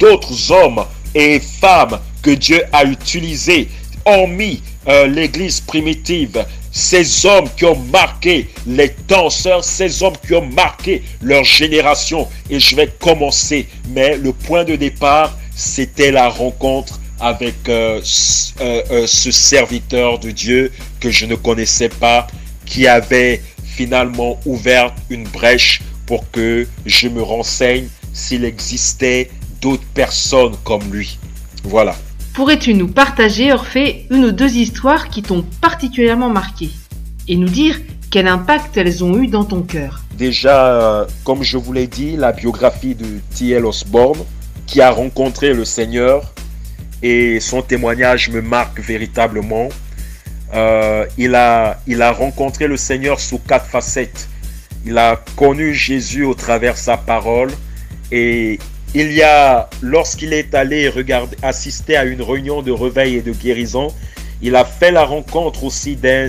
d'autres 0.00 0.50
hommes 0.50 0.84
et 1.14 1.38
femmes 1.60 2.00
que 2.20 2.32
Dieu 2.32 2.62
a 2.72 2.84
utilisés, 2.84 3.68
hormis 4.04 4.60
l'Église 5.08 5.60
primitive, 5.60 6.44
ces 6.76 7.24
hommes 7.24 7.48
qui 7.56 7.64
ont 7.64 7.78
marqué 7.90 8.50
les 8.66 8.94
danseurs, 9.08 9.64
ces 9.64 10.02
hommes 10.02 10.16
qui 10.26 10.34
ont 10.34 10.44
marqué 10.44 11.02
leur 11.22 11.42
génération. 11.42 12.28
Et 12.50 12.60
je 12.60 12.76
vais 12.76 12.88
commencer. 13.00 13.66
Mais 13.88 14.18
le 14.18 14.34
point 14.34 14.62
de 14.62 14.76
départ, 14.76 15.38
c'était 15.54 16.10
la 16.10 16.28
rencontre 16.28 17.00
avec 17.18 17.54
euh, 17.70 18.02
euh, 18.60 18.82
euh, 18.90 19.06
ce 19.06 19.30
serviteur 19.30 20.18
de 20.18 20.30
Dieu 20.30 20.70
que 21.00 21.08
je 21.10 21.24
ne 21.24 21.34
connaissais 21.34 21.88
pas, 21.88 22.26
qui 22.66 22.86
avait 22.86 23.40
finalement 23.64 24.38
ouvert 24.44 24.94
une 25.08 25.24
brèche 25.24 25.80
pour 26.04 26.30
que 26.30 26.68
je 26.84 27.08
me 27.08 27.22
renseigne 27.22 27.88
s'il 28.12 28.44
existait 28.44 29.30
d'autres 29.62 29.88
personnes 29.94 30.54
comme 30.62 30.92
lui. 30.92 31.18
Voilà. 31.64 31.96
Pourrais-tu 32.36 32.74
nous 32.74 32.88
partager, 32.88 33.50
Orphée, 33.50 34.04
une 34.10 34.26
ou 34.26 34.30
deux 34.30 34.56
histoires 34.58 35.08
qui 35.08 35.22
t'ont 35.22 35.42
particulièrement 35.62 36.28
marqué 36.28 36.68
et 37.28 37.34
nous 37.34 37.48
dire 37.48 37.80
quel 38.10 38.28
impact 38.28 38.76
elles 38.76 39.02
ont 39.02 39.16
eu 39.16 39.26
dans 39.26 39.44
ton 39.44 39.62
cœur? 39.62 40.02
Déjà, 40.18 40.66
euh, 40.66 41.06
comme 41.24 41.42
je 41.42 41.56
vous 41.56 41.72
l'ai 41.72 41.86
dit, 41.86 42.14
la 42.14 42.32
biographie 42.32 42.94
de 42.94 43.06
T.L. 43.34 43.64
Osborne, 43.64 44.18
qui 44.66 44.82
a 44.82 44.90
rencontré 44.90 45.54
le 45.54 45.64
Seigneur, 45.64 46.34
et 47.02 47.40
son 47.40 47.62
témoignage 47.62 48.28
me 48.28 48.42
marque 48.42 48.80
véritablement. 48.80 49.70
Euh, 50.52 51.06
il, 51.16 51.34
a, 51.34 51.80
il 51.86 52.02
a 52.02 52.12
rencontré 52.12 52.66
le 52.66 52.76
Seigneur 52.76 53.18
sous 53.18 53.38
quatre 53.38 53.64
facettes. 53.64 54.28
Il 54.84 54.98
a 54.98 55.24
connu 55.36 55.72
Jésus 55.72 56.24
au 56.24 56.34
travers 56.34 56.76
sa 56.76 56.98
parole, 56.98 57.50
et 58.12 58.58
il 58.96 59.12
y 59.12 59.22
a, 59.22 59.68
lorsqu'il 59.82 60.32
est 60.32 60.54
allé 60.54 60.88
regarder, 60.88 61.36
assister 61.42 61.98
à 61.98 62.04
une 62.04 62.22
réunion 62.22 62.62
de 62.62 62.72
réveil 62.72 63.16
et 63.16 63.20
de 63.20 63.32
guérison, 63.32 63.88
il 64.40 64.56
a 64.56 64.64
fait 64.64 64.90
la 64.90 65.04
rencontre 65.04 65.64
aussi 65.64 65.96
d'un 65.96 66.28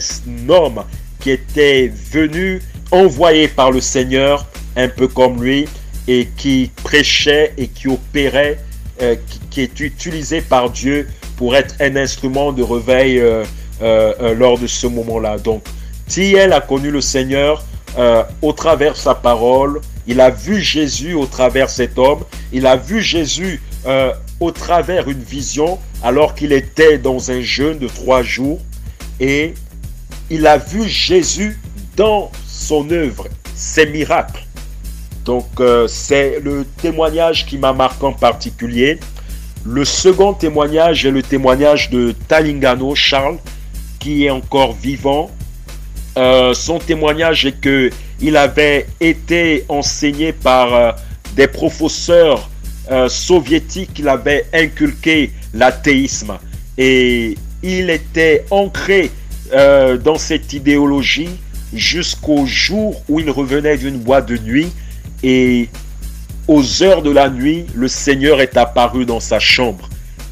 homme 0.49 0.83
qui 1.21 1.31
était 1.31 1.89
venu 2.11 2.61
envoyé 2.91 3.47
par 3.47 3.71
le 3.71 3.79
Seigneur, 3.79 4.45
un 4.75 4.89
peu 4.89 5.07
comme 5.07 5.41
lui, 5.41 5.65
et 6.09 6.27
qui 6.35 6.69
prêchait 6.83 7.53
et 7.57 7.69
qui 7.69 7.87
opérait, 7.87 8.59
euh, 9.01 9.15
qui, 9.49 9.61
est 9.61 9.79
utilisé 9.79 10.41
par 10.41 10.69
Dieu 10.69 11.07
pour 11.37 11.55
être 11.55 11.75
un 11.79 11.95
instrument 11.95 12.51
de 12.51 12.63
réveil 12.63 13.19
euh, 13.19 13.45
euh, 13.81 14.33
lors 14.35 14.59
de 14.59 14.67
ce 14.67 14.87
moment-là. 14.87 15.37
Donc, 15.37 15.63
Thiel 16.05 16.51
a 16.51 16.59
connu 16.59 16.91
le 16.91 16.99
Seigneur 16.99 17.63
au 18.41 18.53
travers 18.53 18.95
sa 18.97 19.15
parole. 19.15 19.81
Il 20.07 20.21
a 20.21 20.29
vu 20.29 20.61
Jésus 20.61 21.13
au 21.13 21.25
travers 21.25 21.69
cet 21.69 21.97
homme. 21.99 22.23
Il 22.53 22.65
a 22.65 22.77
vu 22.77 23.01
Jésus 23.01 23.61
euh, 23.85 24.13
au 24.39 24.51
travers 24.51 25.09
une 25.09 25.21
vision 25.21 25.79
alors 26.01 26.33
qu'il 26.33 26.53
était 26.53 26.97
dans 26.97 27.29
un 27.29 27.41
jeûne 27.41 27.77
de 27.77 27.87
trois 27.87 28.23
jours. 28.23 28.59
Et 29.19 29.53
il 30.29 30.47
a 30.47 30.57
vu 30.57 30.87
Jésus 30.87 31.59
dans 31.97 32.31
son 32.47 32.89
œuvre, 32.91 33.27
ses 33.53 33.85
miracles. 33.85 34.43
Donc 35.25 35.47
euh, 35.59 35.87
c'est 35.87 36.39
le 36.41 36.65
témoignage 36.81 37.45
qui 37.45 37.57
m'a 37.57 37.73
marqué 37.73 38.05
en 38.05 38.13
particulier. 38.13 38.99
Le 39.65 39.83
second 39.83 40.33
témoignage 40.33 41.05
est 41.05 41.11
le 41.11 41.21
témoignage 41.21 41.89
de 41.89 42.15
Talingano 42.29 42.95
Charles, 42.95 43.37
qui 43.99 44.25
est 44.25 44.29
encore 44.29 44.73
vivant. 44.73 45.29
Euh, 46.17 46.53
son 46.53 46.79
témoignage 46.79 47.45
est 47.45 47.59
que 47.59 47.89
il 48.19 48.37
avait 48.37 48.87
été 48.99 49.65
enseigné 49.69 50.33
par 50.33 50.73
euh, 50.73 50.91
des 51.35 51.47
professeurs 51.47 52.49
euh, 52.91 53.09
soviétiques 53.09 53.93
qui 53.93 54.01
l'avaient 54.01 54.45
inculqué 54.53 55.31
l'athéisme 55.53 56.37
et 56.77 57.35
il 57.63 57.89
était 57.89 58.45
ancré 58.49 59.11
euh, 59.53 59.97
dans 59.97 60.17
cette 60.17 60.53
idéologie 60.53 61.29
jusqu'au 61.73 62.45
jour 62.45 63.01
où 63.09 63.19
il 63.19 63.29
revenait 63.29 63.77
d'une 63.77 63.97
boîte 63.97 64.27
de 64.27 64.37
nuit 64.37 64.69
et 65.23 65.69
aux 66.47 66.81
heures 66.81 67.01
de 67.01 67.11
la 67.11 67.29
nuit, 67.29 67.65
le 67.75 67.87
Seigneur 67.87 68.39
est 68.39 68.55
apparu 68.55 69.05
dans 69.05 69.19
sa 69.19 69.39
chambre 69.39 69.89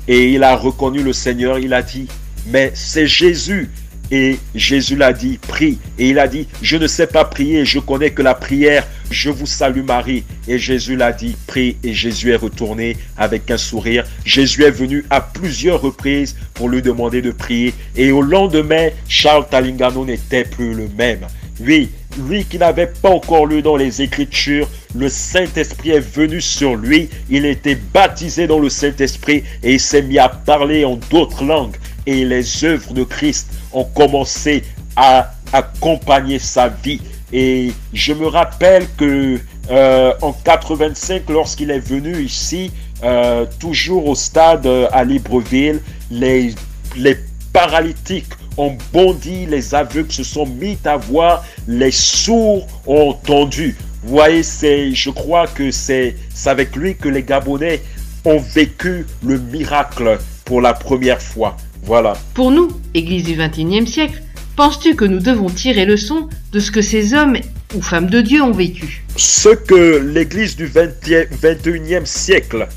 et 0.08 0.32
il 0.32 0.44
a 0.44 0.56
reconnu 0.56 1.04
le 1.04 1.14
Seigneur. 1.14 1.60
Il 1.60 1.74
a 1.74 1.82
dit, 1.82 2.08
mais 2.48 2.72
c'est 2.74 3.08
Jésus. 3.08 3.70
Et 4.12 4.38
Jésus 4.54 4.96
l'a 4.96 5.14
dit, 5.14 5.38
prie. 5.38 5.80
Et 5.98 6.10
il 6.10 6.20
a 6.20 6.28
dit, 6.28 6.48
je 6.62 6.78
ne 6.78 6.88
sais 6.88 7.08
pas 7.08 7.26
prier, 7.26 7.66
je 7.66 7.80
connais 7.80 8.12
que 8.12 8.22
la 8.22 8.36
prière, 8.36 8.86
je 9.10 9.30
vous 9.30 9.46
salue 9.46 9.84
Marie. 9.84 10.24
Et 10.48 10.60
Jésus 10.60 10.96
l'a 10.96 11.12
dit, 11.12 11.36
prie. 11.48 11.78
Et 11.84 11.94
Jésus 11.94 12.32
est 12.32 12.36
retourné 12.38 12.98
avec 13.18 13.50
un 13.50 13.58
sourire. 13.58 14.06
Jésus 14.24 14.64
est 14.64 14.72
venu 14.72 15.06
à 15.10 15.22
plusieurs 15.22 15.82
reprises 15.82 16.36
pour 16.54 16.70
lui 16.70 16.82
demander 16.82 17.22
de 17.22 17.32
prier. 17.32 17.74
Et 17.96 18.12
au 18.12 18.22
lendemain, 18.22 18.90
Charles 19.08 19.48
Talingano 19.50 20.06
n'était 20.06 20.44
plus 20.44 20.74
le 20.74 20.88
même. 20.98 21.28
Oui, 21.62 21.90
lui 22.18 22.44
qui 22.44 22.58
n'avait 22.58 22.92
pas 23.02 23.10
encore 23.10 23.46
lu 23.46 23.62
dans 23.62 23.78
les 23.78 24.02
Écritures, 24.02 24.70
le 24.94 25.08
Saint-Esprit 25.08 25.92
est 25.92 26.00
venu 26.00 26.42
sur 26.42 26.76
lui, 26.76 27.10
il 27.30 27.46
était 27.46 27.76
baptisé 27.94 28.46
dans 28.46 28.60
le 28.60 28.70
Saint-Esprit 28.70 29.44
et 29.64 29.74
il 29.74 29.80
s'est 29.80 30.02
mis 30.02 30.20
à 30.20 30.28
parler 30.28 30.84
en 30.84 30.98
d'autres 31.10 31.46
langues. 31.46 31.76
Et 32.06 32.26
les 32.26 32.64
œuvres 32.64 32.94
de 32.94 33.04
Christ 33.04 33.50
ont 33.74 33.86
commencé 33.86 34.64
à 34.96 35.34
accompagner 35.52 36.40
sa 36.40 36.68
vie. 36.68 37.02
Et 37.34 37.72
je 37.94 38.14
me 38.14 38.28
rappelle 38.28 38.88
que 38.98 39.40
euh, 39.72 40.14
en 40.22 40.32
85, 40.32 41.24
lorsqu'il 41.30 41.72
est 41.72 41.80
venu 41.80 42.22
ici, 42.22 42.72
euh, 43.04 43.46
toujours 43.60 44.08
au 44.08 44.16
stade 44.16 44.66
euh, 44.68 44.88
à 44.92 45.04
Libreville, 45.04 45.82
les, 46.12 46.54
les 46.96 47.18
paralytiques 47.52 48.34
ont 48.58 48.78
bondi, 48.94 49.46
les 49.48 49.76
aveugles 49.76 50.12
se 50.12 50.24
sont 50.24 50.46
mis 50.46 50.78
à 50.86 50.98
voir, 50.98 51.44
les 51.68 51.92
sourds 51.92 52.68
ont 52.86 53.10
entendu. 53.10 53.76
Vous 54.04 54.16
voyez, 54.16 54.44
je 54.44 55.10
crois 55.10 55.48
que 55.48 55.72
c'est 55.72 56.16
avec 56.46 56.76
lui 56.76 56.96
que 56.96 57.10
les 57.10 57.24
Gabonais 57.24 57.82
ont 58.24 58.40
vécu 58.40 59.06
le 59.24 59.40
miracle 59.40 60.20
pour 60.46 60.62
la 60.62 60.74
première 60.74 61.22
fois. 61.22 61.58
Voilà. 61.86 62.14
Pour 62.34 62.52
nous, 62.52 62.70
Église 62.96 63.24
du 63.24 63.36
XXIe 63.36 63.88
siècle, 63.88 64.22
penses-tu 64.56 64.96
que 64.96 65.06
nous 65.06 65.20
devons 65.20 65.50
tirer 65.50 65.86
leçon 65.86 66.28
de 66.52 66.60
ce 66.60 66.72
que 66.72 66.82
ces 66.82 67.14
hommes 67.14 67.38
ou 67.76 67.82
femmes 67.82 68.10
de 68.10 68.22
Dieu 68.22 68.42
ont 68.42 68.52
vécu? 68.52 69.06
Ce 69.16 69.50
que 69.50 69.98
l'Église 69.98 70.56
du 70.56 70.68
20e 70.68 71.28
21e 71.30 72.06
siècle 72.06 72.68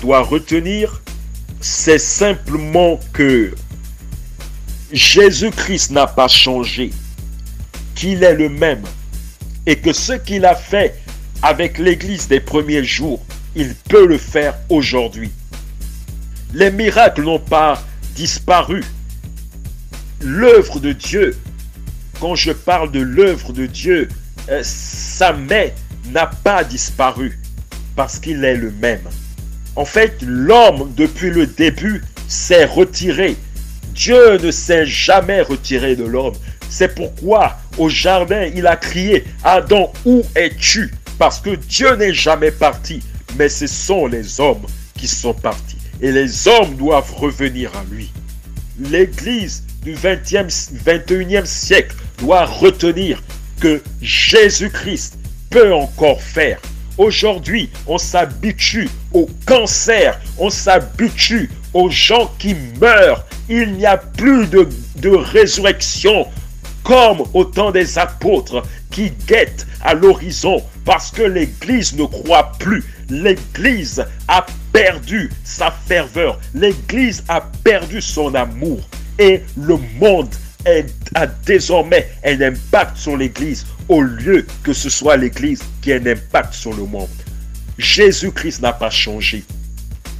doit 0.00 0.22
retenir, 0.22 1.02
c'est 1.60 1.98
simplement 1.98 3.00
que 3.12 3.54
Jésus-Christ 4.92 5.90
n'a 5.90 6.06
pas 6.06 6.28
changé, 6.28 6.92
qu'il 7.96 8.22
est 8.22 8.34
le 8.34 8.48
même, 8.48 8.82
et 9.66 9.76
que 9.76 9.92
ce 9.92 10.12
qu'il 10.12 10.44
a 10.44 10.54
fait 10.54 10.94
avec 11.42 11.78
l'Église 11.78 12.28
des 12.28 12.40
premiers 12.40 12.84
jours, 12.84 13.20
il 13.56 13.74
peut 13.88 14.06
le 14.06 14.18
faire 14.18 14.54
aujourd'hui. 14.68 15.32
Les 16.52 16.70
miracles 16.70 17.22
n'ont 17.22 17.40
pas 17.40 17.82
disparu. 18.14 18.82
L'œuvre 20.22 20.80
de 20.80 20.92
Dieu, 20.92 21.36
quand 22.20 22.34
je 22.34 22.52
parle 22.52 22.90
de 22.90 23.00
l'œuvre 23.00 23.52
de 23.52 23.66
Dieu, 23.66 24.08
euh, 24.48 24.60
sa 24.62 25.32
main 25.32 25.68
n'a 26.10 26.26
pas 26.26 26.64
disparu 26.64 27.38
parce 27.96 28.18
qu'il 28.18 28.44
est 28.44 28.56
le 28.56 28.70
même. 28.70 29.08
En 29.76 29.84
fait, 29.84 30.16
l'homme, 30.22 30.92
depuis 30.96 31.30
le 31.30 31.46
début, 31.46 32.02
s'est 32.28 32.64
retiré. 32.64 33.36
Dieu 33.92 34.38
ne 34.38 34.50
s'est 34.50 34.86
jamais 34.86 35.42
retiré 35.42 35.96
de 35.96 36.04
l'homme. 36.04 36.34
C'est 36.68 36.94
pourquoi 36.94 37.56
au 37.78 37.88
jardin, 37.88 38.50
il 38.54 38.66
a 38.66 38.76
crié, 38.76 39.24
Adam, 39.42 39.92
où 40.04 40.22
es-tu? 40.34 40.92
Parce 41.18 41.40
que 41.40 41.50
Dieu 41.50 41.94
n'est 41.96 42.14
jamais 42.14 42.50
parti, 42.50 43.02
mais 43.36 43.48
ce 43.48 43.66
sont 43.66 44.06
les 44.06 44.40
hommes 44.40 44.66
qui 44.96 45.06
sont 45.06 45.34
partis. 45.34 45.73
Et 46.04 46.12
les 46.12 46.48
hommes 46.48 46.74
doivent 46.76 47.14
revenir 47.14 47.70
à 47.74 47.82
lui. 47.90 48.12
L'Église 48.78 49.64
du 49.82 49.94
20e, 49.94 50.50
21e 50.84 51.46
siècle 51.46 51.96
doit 52.18 52.44
retenir 52.44 53.22
que 53.58 53.80
Jésus-Christ 54.02 55.16
peut 55.48 55.72
encore 55.72 56.20
faire. 56.20 56.60
Aujourd'hui, 56.98 57.70
on 57.86 57.96
s'habitue 57.96 58.90
au 59.14 59.30
cancer, 59.46 60.20
on 60.36 60.50
s'habitue 60.50 61.48
aux 61.72 61.88
gens 61.88 62.30
qui 62.38 62.54
meurent. 62.78 63.24
Il 63.48 63.72
n'y 63.72 63.86
a 63.86 63.96
plus 63.96 64.46
de, 64.46 64.68
de 64.96 65.08
résurrection 65.08 66.26
comme 66.82 67.22
au 67.32 67.46
temps 67.46 67.70
des 67.70 67.98
apôtres 67.98 68.62
qui 68.90 69.10
guettent 69.26 69.66
à 69.80 69.94
l'horizon 69.94 70.62
parce 70.84 71.10
que 71.10 71.22
l'Église 71.22 71.94
ne 71.94 72.04
croit 72.04 72.52
plus. 72.58 72.84
L'Église 73.08 74.04
a 74.28 74.46
perdu 74.72 75.30
sa 75.44 75.70
ferveur. 75.70 76.38
L'Église 76.54 77.24
a 77.28 77.40
perdu 77.40 78.00
son 78.00 78.34
amour. 78.34 78.80
Et 79.18 79.42
le 79.56 79.78
monde 79.98 80.34
a 81.14 81.26
désormais 81.26 82.08
un 82.24 82.40
impact 82.40 82.96
sur 82.96 83.16
l'Église 83.16 83.66
au 83.88 84.00
lieu 84.00 84.46
que 84.62 84.72
ce 84.72 84.88
soit 84.88 85.16
l'Église 85.16 85.62
qui 85.82 85.90
ait 85.90 86.00
un 86.00 86.06
impact 86.06 86.54
sur 86.54 86.72
le 86.72 86.84
monde. 86.84 87.08
Jésus-Christ 87.78 88.62
n'a 88.62 88.72
pas 88.72 88.90
changé. 88.90 89.44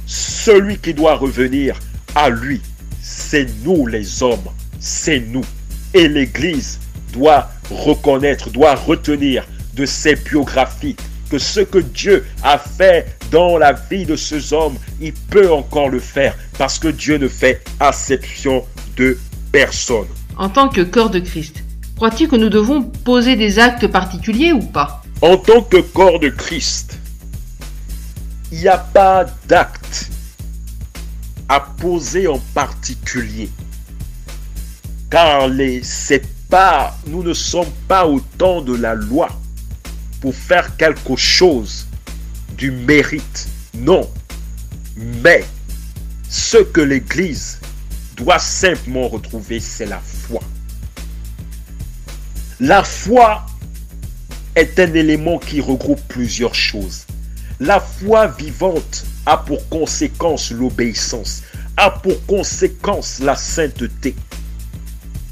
Celui 0.05 0.77
qui 0.77 0.93
doit 0.93 1.15
revenir 1.15 1.79
à 2.13 2.29
lui, 2.29 2.61
c'est 3.01 3.47
nous 3.63 3.87
les 3.87 4.21
hommes, 4.21 4.49
c'est 4.79 5.19
nous. 5.19 5.45
Et 5.93 6.07
l'Église 6.07 6.79
doit 7.11 7.49
reconnaître, 7.71 8.49
doit 8.51 8.75
retenir 8.75 9.47
de 9.75 9.85
ses 9.85 10.15
biographies 10.15 10.95
que 11.29 11.37
ce 11.39 11.59
que 11.59 11.79
Dieu 11.79 12.25
a 12.43 12.57
fait 12.57 13.17
dans 13.31 13.57
la 13.57 13.73
vie 13.73 14.05
de 14.05 14.15
ces 14.15 14.53
hommes, 14.53 14.77
il 15.01 15.13
peut 15.13 15.51
encore 15.51 15.89
le 15.89 15.99
faire 15.99 16.37
parce 16.57 16.79
que 16.79 16.87
Dieu 16.87 17.17
ne 17.17 17.27
fait 17.27 17.63
exception 17.85 18.63
de 18.95 19.17
personne. 19.51 20.07
En 20.37 20.49
tant 20.49 20.69
que 20.69 20.81
corps 20.81 21.09
de 21.09 21.19
Christ, 21.19 21.63
crois-tu 21.95 22.27
que 22.27 22.35
nous 22.35 22.49
devons 22.49 22.83
poser 22.83 23.35
des 23.35 23.59
actes 23.59 23.87
particuliers 23.87 24.53
ou 24.53 24.61
pas? 24.61 25.01
En 25.21 25.37
tant 25.37 25.61
que 25.61 25.77
corps 25.77 26.19
de 26.19 26.29
Christ, 26.29 26.99
il 28.51 28.59
n'y 28.59 28.67
a 28.67 28.77
pas 28.77 29.25
d'acte 29.47 30.09
à 31.49 31.59
poser 31.59 32.27
en 32.27 32.39
particulier. 32.53 33.49
Car 35.09 35.47
les, 35.47 35.81
pas, 36.49 36.95
nous 37.07 37.23
ne 37.23 37.33
sommes 37.33 37.71
pas 37.87 38.05
au 38.05 38.19
temps 38.37 38.61
de 38.61 38.75
la 38.75 38.93
loi 38.93 39.29
pour 40.25 40.33
faire 40.33 40.75
quelque 40.75 41.15
chose 41.15 41.85
du 42.57 42.71
mérite. 42.71 43.47
Non. 43.75 44.09
Mais 44.97 45.45
ce 46.31 46.57
que 46.57 46.81
l'Église 46.81 47.59
doit 48.17 48.39
simplement 48.39 49.07
retrouver, 49.07 49.59
c'est 49.59 49.85
la 49.85 49.99
foi. 49.99 50.41
La 52.59 52.83
foi 52.83 53.45
est 54.55 54.79
un 54.79 54.91
élément 54.95 55.37
qui 55.37 55.61
regroupe 55.61 56.01
plusieurs 56.07 56.55
choses. 56.55 57.05
La 57.59 57.79
foi 57.79 58.25
vivante 58.25 59.05
a 59.27 59.37
pour 59.37 59.69
conséquence 59.69 60.49
l'obéissance, 60.49 61.43
a 61.77 61.91
pour 61.91 62.25
conséquence 62.25 63.19
la 63.19 63.35
sainteté. 63.35 64.15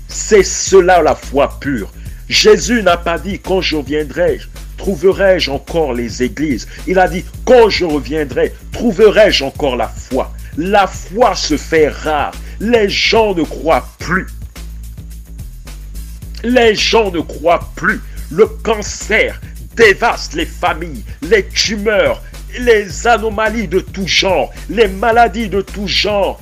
C'est 0.08 0.44
cela 0.44 1.02
la 1.02 1.16
foi 1.16 1.60
pure. 1.60 1.92
Jésus 2.30 2.84
n'a 2.84 2.98
pas 2.98 3.18
dit 3.18 3.40
quand 3.40 3.62
je 3.62 3.76
reviendrai, 3.76 4.40
trouverai-je 4.84 5.50
encore 5.50 5.94
les 5.94 6.24
églises? 6.24 6.68
Il 6.88 7.00
a 7.00 7.08
dit 7.08 7.24
quand 7.46 7.70
je 7.70 7.86
reviendrai, 7.86 8.54
trouverai-je 8.74 9.46
encore 9.46 9.78
la 9.78 9.88
foi? 9.88 10.34
La 10.58 10.88
foi 10.88 11.36
se 11.36 11.56
fait 11.56 11.88
rare. 11.88 12.34
Les 12.60 12.90
gens 12.90 13.34
ne 13.34 13.44
croient 13.44 13.88
plus. 13.98 14.28
Les 16.44 16.76
gens 16.76 17.12
ne 17.12 17.22
croient 17.22 17.72
plus. 17.76 18.02
Le 18.30 18.46
cancer 18.46 19.40
dévaste 19.78 20.34
les 20.34 20.46
familles, 20.46 21.06
les 21.22 21.46
tumeurs, 21.46 22.22
les 22.60 23.08
anomalies 23.08 23.70
de 23.70 23.80
tout 23.80 24.08
genre, 24.08 24.52
les 24.70 24.90
maladies 24.90 25.48
de 25.48 25.62
tout 25.62 25.88
genre 25.88 26.42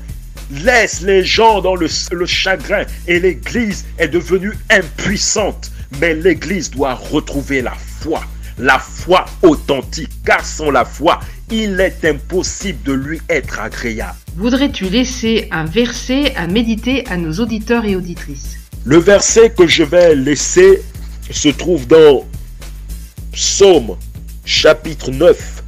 laissent 0.52 1.02
les 1.02 1.24
gens 1.24 1.62
dans 1.62 1.76
le, 1.76 1.88
le 2.12 2.26
chagrin 2.26 2.86
et 3.08 3.20
l'Église 3.20 3.86
est 4.00 4.08
devenue 4.08 4.54
impuissante. 4.72 5.72
Mais 6.00 6.14
l'Église 6.14 6.72
doit 6.72 6.94
retrouver 6.94 7.62
la 7.62 7.74
foi, 7.74 8.22
la 8.58 8.80
foi 8.80 9.26
authentique, 9.42 10.12
car 10.26 10.46
sans 10.46 10.72
la 10.72 10.86
foi, 10.86 11.20
il 11.50 11.80
est 11.80 12.06
impossible 12.06 12.82
de 12.84 12.94
lui 12.94 13.22
être 13.30 13.60
agréable. 13.60 14.18
Voudrais-tu 14.36 14.86
laisser 14.86 15.48
un 15.52 15.66
verset 15.66 16.34
à 16.36 16.48
méditer 16.48 17.06
à 17.08 17.18
nos 17.18 17.34
auditeurs 17.34 17.86
et 17.86 17.96
auditrices? 17.96 18.58
Le 18.86 18.98
verset 18.98 19.50
que 19.50 19.68
je 19.68 19.84
vais 19.84 20.16
laisser 20.16 20.82
se 21.30 21.50
trouve 21.50 21.86
dans 21.88 22.26
Psaume 23.34 23.98
chapitre 24.46 25.12
9 25.12 25.64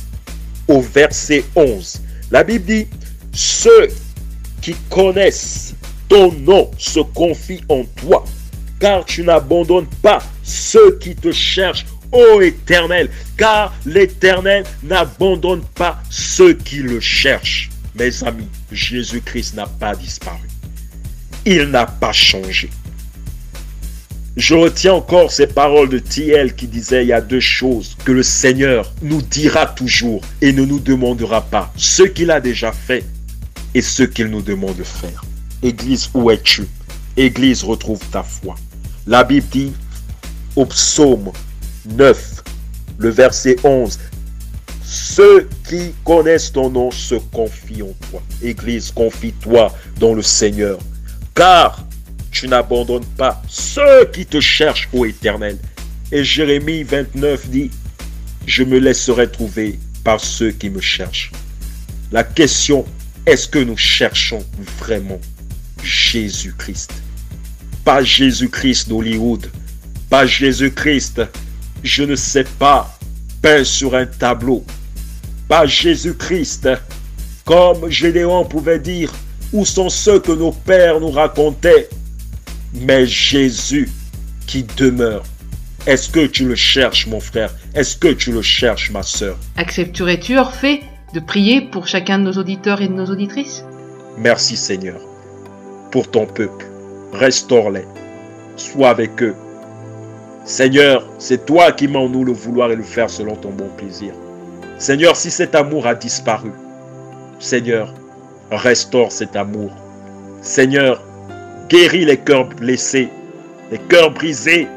au 0.67 0.81
verset 0.81 1.43
11. 1.55 2.01
La 2.31 2.43
Bible 2.43 2.65
dit, 2.65 2.87
ceux 3.33 3.89
qui 4.61 4.75
connaissent 4.89 5.75
ton 6.07 6.31
nom 6.31 6.71
se 6.77 6.99
confient 6.99 7.63
en 7.69 7.83
toi, 7.83 8.23
car 8.83 9.05
tu 9.05 9.23
n'abandonnes 9.23 9.87
pas 10.01 10.21
ceux 10.43 10.97
qui 10.99 11.15
te 11.15 11.31
cherchent, 11.31 11.85
ô 12.11 12.41
Éternel, 12.41 13.09
car 13.37 13.73
l'Éternel 13.85 14.65
n'abandonne 14.83 15.61
pas 15.73 16.03
ceux 16.09 16.51
qui 16.51 16.79
le 16.79 16.99
cherchent. 16.99 17.69
Mes 17.95 18.25
amis, 18.25 18.49
Jésus-Christ 18.73 19.55
n'a 19.55 19.67
pas 19.67 19.95
disparu. 19.95 20.49
Il 21.45 21.67
n'a 21.67 21.85
pas 21.85 22.11
changé. 22.11 22.69
Je 24.35 24.53
retiens 24.53 24.95
encore 24.95 25.31
ces 25.31 25.47
paroles 25.47 25.87
de 25.87 25.99
Thiel 25.99 26.53
qui 26.53 26.67
disait 26.67 27.05
il 27.05 27.07
y 27.07 27.13
a 27.13 27.21
deux 27.21 27.39
choses 27.39 27.95
que 28.03 28.11
le 28.11 28.23
Seigneur 28.23 28.91
nous 29.01 29.21
dira 29.21 29.65
toujours 29.65 30.19
et 30.41 30.51
ne 30.51 30.65
nous 30.65 30.79
demandera 30.81 31.39
pas. 31.39 31.71
Ce 31.77 32.03
qu'il 32.03 32.31
a 32.31 32.41
déjà 32.41 32.73
fait 32.73 33.05
et 33.73 33.81
ce 33.81 34.03
qu'il 34.03 34.27
nous 34.27 34.41
demande 34.41 34.75
de 34.75 34.83
faire. 34.83 35.23
Église, 35.61 36.09
où 36.13 36.29
es-tu? 36.29 36.67
Église, 37.15 37.63
retrouve 37.63 38.01
ta 38.11 38.23
foi. 38.23 38.55
La 39.05 39.25
Bible 39.25 39.47
dit 39.51 39.73
au 40.55 40.65
psaume 40.65 41.31
9, 41.85 42.43
le 42.99 43.09
verset 43.09 43.57
11, 43.63 43.99
ceux 44.85 45.49
qui 45.67 45.93
connaissent 46.05 46.53
ton 46.53 46.69
nom 46.69 46.89
se 46.89 47.15
confient 47.15 47.81
en 47.81 47.93
toi. 48.09 48.21
Église, 48.41 48.91
confie-toi 48.91 49.75
dans 49.99 50.13
le 50.13 50.21
Seigneur. 50.21 50.77
Car 51.35 51.85
tu 52.31 52.47
n'abandonnes 52.47 53.05
pas 53.17 53.41
ceux 53.49 54.05
qui 54.13 54.25
te 54.25 54.39
cherchent, 54.39 54.87
ô 54.93 55.05
Éternel. 55.05 55.57
Et 56.11 56.23
Jérémie 56.23 56.83
29 56.83 57.49
dit, 57.49 57.71
je 58.45 58.63
me 58.63 58.77
laisserai 58.79 59.29
trouver 59.29 59.79
par 60.05 60.21
ceux 60.21 60.51
qui 60.51 60.69
me 60.69 60.79
cherchent. 60.79 61.31
La 62.11 62.23
question, 62.23 62.85
est-ce 63.25 63.49
que 63.49 63.59
nous 63.59 63.77
cherchons 63.77 64.45
vraiment 64.79 65.19
Jésus-Christ? 65.83 67.02
Pas 67.83 68.01
Jésus-Christ 68.03 68.87
d'Hollywood, 68.89 69.49
pas 70.09 70.25
Jésus-Christ, 70.25 71.21
je 71.83 72.03
ne 72.03 72.15
sais 72.15 72.45
pas, 72.57 72.97
peint 73.41 73.63
sur 73.63 73.93
un 73.95 74.05
tableau, 74.05 74.63
pas 75.49 75.65
Jésus-Christ, 75.65 76.69
comme 77.45 77.89
Gédéon 77.89 78.45
pouvait 78.45 78.79
dire, 78.79 79.11
où 79.51 79.65
sont 79.65 79.89
ceux 79.89 80.19
que 80.19 80.31
nos 80.31 80.51
pères 80.51 80.99
nous 80.99 81.11
racontaient? 81.11 81.89
Mais 82.73 83.05
Jésus 83.05 83.89
qui 84.47 84.63
demeure. 84.77 85.23
Est-ce 85.85 86.09
que 86.09 86.25
tu 86.25 86.47
le 86.47 86.55
cherches, 86.55 87.07
mon 87.07 87.19
frère? 87.19 87.53
Est-ce 87.75 87.97
que 87.97 88.07
tu 88.07 88.31
le 88.31 88.41
cherches, 88.41 88.91
ma 88.91 89.03
sœur? 89.03 89.37
Accepterais-tu, 89.57 90.37
Orphée, 90.37 90.81
de 91.13 91.19
prier 91.19 91.61
pour 91.61 91.87
chacun 91.87 92.17
de 92.17 92.23
nos 92.23 92.33
auditeurs 92.33 92.81
et 92.81 92.87
de 92.87 92.93
nos 92.93 93.07
auditrices? 93.07 93.65
Merci, 94.17 94.55
Seigneur, 94.55 95.01
pour 95.91 96.09
ton 96.09 96.25
peuple. 96.25 96.72
Restaure-les. 97.13 97.85
Sois 98.55 98.89
avec 98.89 99.21
eux. 99.21 99.35
Seigneur, 100.45 101.07
c'est 101.19 101.45
toi 101.45 101.71
qui 101.71 101.87
m'as 101.87 101.99
en 101.99 102.09
nous 102.09 102.25
le 102.25 102.33
vouloir 102.33 102.71
et 102.71 102.75
le 102.75 102.83
faire 102.83 103.09
selon 103.09 103.35
ton 103.35 103.49
bon 103.49 103.69
plaisir. 103.77 104.13
Seigneur, 104.79 105.15
si 105.15 105.31
cet 105.31 105.55
amour 105.55 105.87
a 105.87 105.95
disparu, 105.95 106.51
Seigneur, 107.39 107.93
restaure 108.51 109.11
cet 109.11 109.35
amour. 109.35 109.71
Seigneur, 110.41 111.01
guéris 111.69 112.05
les 112.05 112.17
cœurs 112.17 112.49
blessés, 112.49 113.09
les 113.71 113.77
cœurs 113.77 114.11
brisés. 114.11 114.67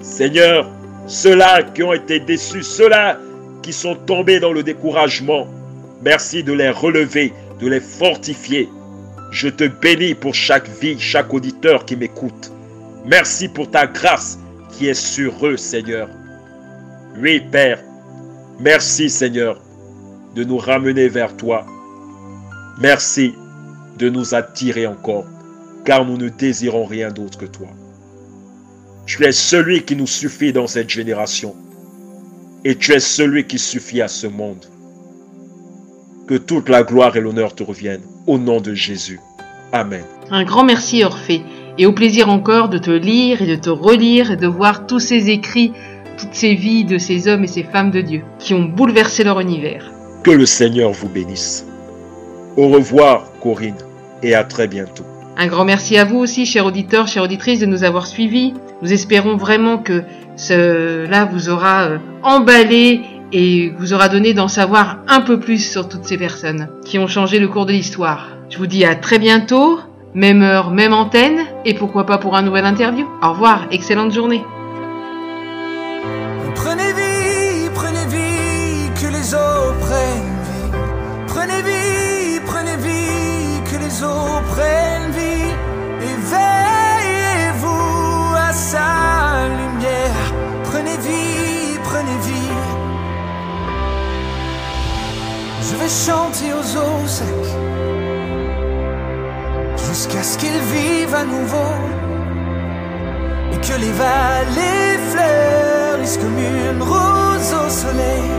Seigneur, 0.00 0.70
ceux-là 1.06 1.62
qui 1.62 1.82
ont 1.82 1.92
été 1.92 2.18
déçus, 2.18 2.62
ceux-là 2.62 3.18
qui 3.62 3.72
sont 3.72 3.94
tombés 3.94 4.40
dans 4.40 4.52
le 4.52 4.62
découragement, 4.62 5.46
merci 6.02 6.42
de 6.42 6.52
les 6.52 6.70
relever, 6.70 7.32
de 7.60 7.68
les 7.68 7.80
fortifier. 7.80 8.68
Je 9.30 9.48
te 9.48 9.64
bénis 9.64 10.14
pour 10.14 10.34
chaque 10.34 10.68
vie, 10.80 10.98
chaque 10.98 11.32
auditeur 11.34 11.84
qui 11.84 11.96
m'écoute. 11.96 12.50
Merci 13.04 13.48
pour 13.48 13.70
ta 13.70 13.86
grâce 13.86 14.38
qui 14.70 14.88
est 14.88 14.94
sur 14.94 15.46
eux, 15.46 15.56
Seigneur. 15.56 16.08
Oui, 17.20 17.40
Père, 17.40 17.82
merci, 18.58 19.10
Seigneur, 19.10 19.60
de 20.34 20.44
nous 20.44 20.56
ramener 20.56 21.08
vers 21.08 21.36
toi. 21.36 21.66
Merci 22.80 23.34
de 23.98 24.08
nous 24.08 24.34
attirer 24.34 24.86
encore, 24.86 25.26
car 25.84 26.04
nous 26.04 26.16
ne 26.16 26.28
désirons 26.28 26.84
rien 26.86 27.10
d'autre 27.10 27.38
que 27.38 27.46
toi. 27.46 27.68
Tu 29.04 29.24
es 29.24 29.32
celui 29.32 29.84
qui 29.84 29.96
nous 29.96 30.06
suffit 30.06 30.52
dans 30.52 30.66
cette 30.66 30.90
génération, 30.90 31.56
et 32.64 32.76
tu 32.76 32.92
es 32.92 33.00
celui 33.00 33.46
qui 33.46 33.58
suffit 33.58 34.00
à 34.00 34.08
ce 34.08 34.26
monde. 34.26 34.64
Que 36.28 36.36
toute 36.36 36.68
la 36.68 36.82
gloire 36.82 37.16
et 37.16 37.20
l'honneur 37.20 37.54
te 37.54 37.62
reviennent, 37.62 38.06
au 38.28 38.38
nom 38.38 38.60
de 38.60 38.74
Jésus. 38.74 39.18
Amen. 39.72 40.04
Un 40.30 40.44
grand 40.44 40.64
merci, 40.64 41.02
Orphée, 41.02 41.42
et 41.78 41.86
au 41.86 41.92
plaisir 41.92 42.28
encore 42.28 42.68
de 42.68 42.78
te 42.78 42.90
lire 42.90 43.42
et 43.42 43.46
de 43.46 43.56
te 43.56 43.70
relire 43.70 44.30
et 44.30 44.36
de 44.36 44.46
voir 44.46 44.86
tous 44.86 45.00
ces 45.00 45.30
écrits, 45.30 45.72
toutes 46.18 46.34
ces 46.34 46.54
vies 46.54 46.84
de 46.84 46.98
ces 46.98 47.26
hommes 47.26 47.44
et 47.44 47.48
ces 47.48 47.64
femmes 47.64 47.90
de 47.90 48.02
Dieu 48.02 48.22
qui 48.38 48.54
ont 48.54 48.64
bouleversé 48.64 49.24
leur 49.24 49.40
univers. 49.40 49.90
Que 50.22 50.30
le 50.30 50.46
Seigneur 50.46 50.92
vous 50.92 51.08
bénisse. 51.08 51.66
Au 52.56 52.68
revoir, 52.68 53.32
Corinne, 53.40 53.74
et 54.22 54.34
à 54.34 54.44
très 54.44 54.68
bientôt. 54.68 55.04
Un 55.36 55.46
grand 55.46 55.64
merci 55.64 55.96
à 55.96 56.04
vous 56.04 56.18
aussi, 56.18 56.44
chers 56.44 56.66
auditeurs, 56.66 57.06
chères 57.06 57.22
auditrices, 57.22 57.60
de 57.60 57.66
nous 57.66 57.84
avoir 57.84 58.06
suivis. 58.06 58.54
Nous 58.82 58.92
espérons 58.92 59.36
vraiment 59.36 59.78
que 59.78 60.02
cela 60.36 61.24
vous 61.24 61.48
aura 61.48 61.84
euh, 61.84 61.98
emballé 62.22 63.02
et 63.32 63.72
vous 63.78 63.92
aura 63.92 64.08
donné 64.08 64.34
d'en 64.34 64.48
savoir 64.48 64.98
un 65.08 65.20
peu 65.20 65.38
plus 65.38 65.70
sur 65.70 65.88
toutes 65.88 66.04
ces 66.04 66.18
personnes 66.18 66.68
qui 66.84 66.98
ont 66.98 67.06
changé 67.06 67.38
le 67.38 67.48
cours 67.48 67.66
de 67.66 67.72
l'histoire. 67.72 68.28
Je 68.50 68.58
vous 68.58 68.66
dis 68.66 68.84
à 68.84 68.94
très 68.94 69.18
bientôt, 69.18 69.78
même 70.14 70.42
heure, 70.42 70.70
même 70.70 70.92
antenne, 70.92 71.40
et 71.64 71.74
pourquoi 71.74 72.06
pas 72.06 72.18
pour 72.18 72.36
un 72.36 72.42
nouvel 72.42 72.64
interview. 72.64 73.06
Au 73.22 73.30
revoir, 73.30 73.66
excellente 73.70 74.12
journée. 74.12 74.42
Je 95.70 95.76
vais 95.76 95.88
chanter 95.88 96.50
aux 96.54 96.76
eaux 96.78 97.06
secs 97.06 97.26
jusqu'à 99.86 100.22
ce 100.22 100.38
qu'ils 100.38 100.62
vivent 100.74 101.14
à 101.14 101.24
nouveau 101.24 101.72
et 103.52 103.56
que 103.56 103.74
les 103.78 103.92
vallées 103.92 104.98
fleurissent 105.10 106.16
comme 106.16 106.38
une 106.38 106.82
rose 106.82 107.52
au 107.52 107.68
soleil. 107.68 108.30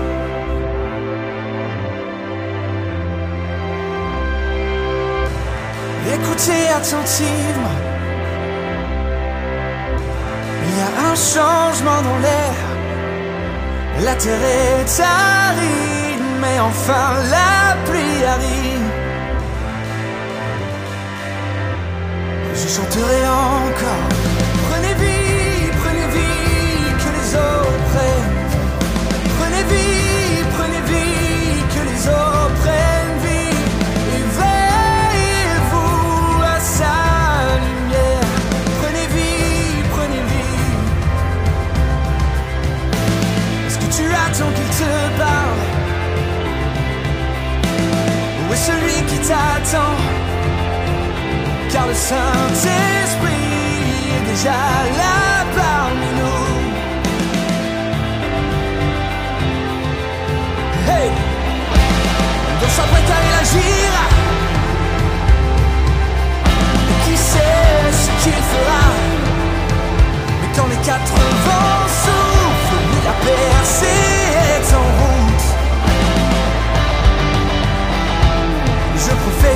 Écoutez 6.16 6.68
attentivement, 6.80 7.80
il 10.66 10.72
y 10.78 10.82
a 10.82 11.12
un 11.12 11.16
changement 11.16 12.02
dans 12.02 12.20
l'air. 12.26 12.56
La 14.04 14.16
terre 14.16 14.42
est 14.42 14.90
mais 16.42 16.60
enfin 16.60 17.08
la 17.36 17.76
pluie 17.86 18.24
arrive. 18.26 18.88
Je 22.54 22.68
chanterai 22.76 23.22
encore. 23.28 24.10
Prenez 24.70 24.94
vie, 25.02 25.72
prenez 25.82 26.08
vie, 26.16 26.92
que 27.02 27.10
les 27.18 27.36
eaux 27.36 27.69
car 51.72 51.88
le 51.88 51.94
Saint-Esprit 51.94 53.30
est 54.16 54.30
déjà 54.32 54.50
là 54.50 55.46
parmi 55.56 56.08
nous. 56.20 56.46
Hey! 60.92 61.10
Donc 62.60 62.70
sois 62.72 62.86
prêt 62.86 63.04
à 63.12 63.20
réagir. 63.28 64.19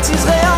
Je 0.04 0.10
prophétiserai 0.12 0.53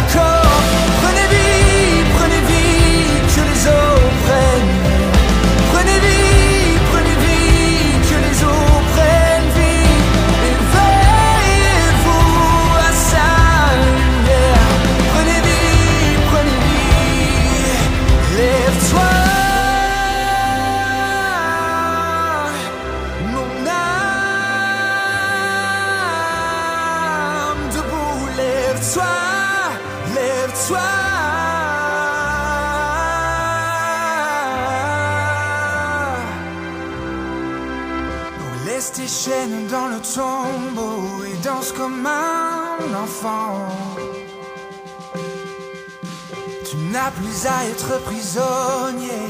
à 47.47 47.65
être 47.65 48.01
prisonnier. 48.01 49.29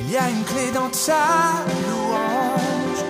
Il 0.00 0.10
y 0.10 0.16
a 0.16 0.28
une 0.28 0.44
clé 0.44 0.70
dans 0.74 0.90
ta 0.90 1.64
louange. 1.88 3.02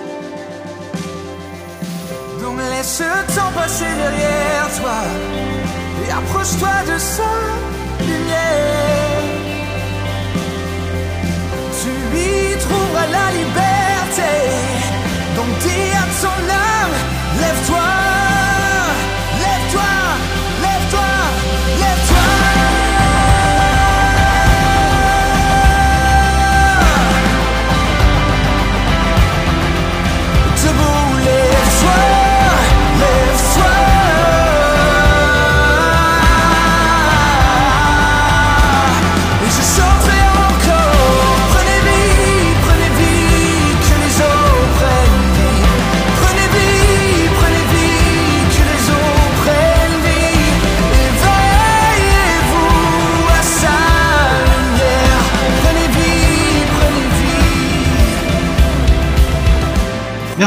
Donc 2.41 2.57
laisse 2.71 3.01
le 3.01 3.35
temps 3.35 3.51
passer 3.55 3.91
derrière 4.03 4.67
toi 4.79 4.99
et 6.05 6.11
approche-toi 6.11 6.75
de 6.91 6.97
sa 6.97 7.33
lumière. 7.99 9.23
Tu 11.81 11.91
y 12.17 12.57
trouveras 12.57 13.07
la 13.17 13.27
liberté. 13.39 14.33
Donc 15.35 15.49
dis 15.59 15.91
à 16.03 16.05
ton 16.21 16.39
âme, 16.49 16.97
lève-toi, 17.41 18.12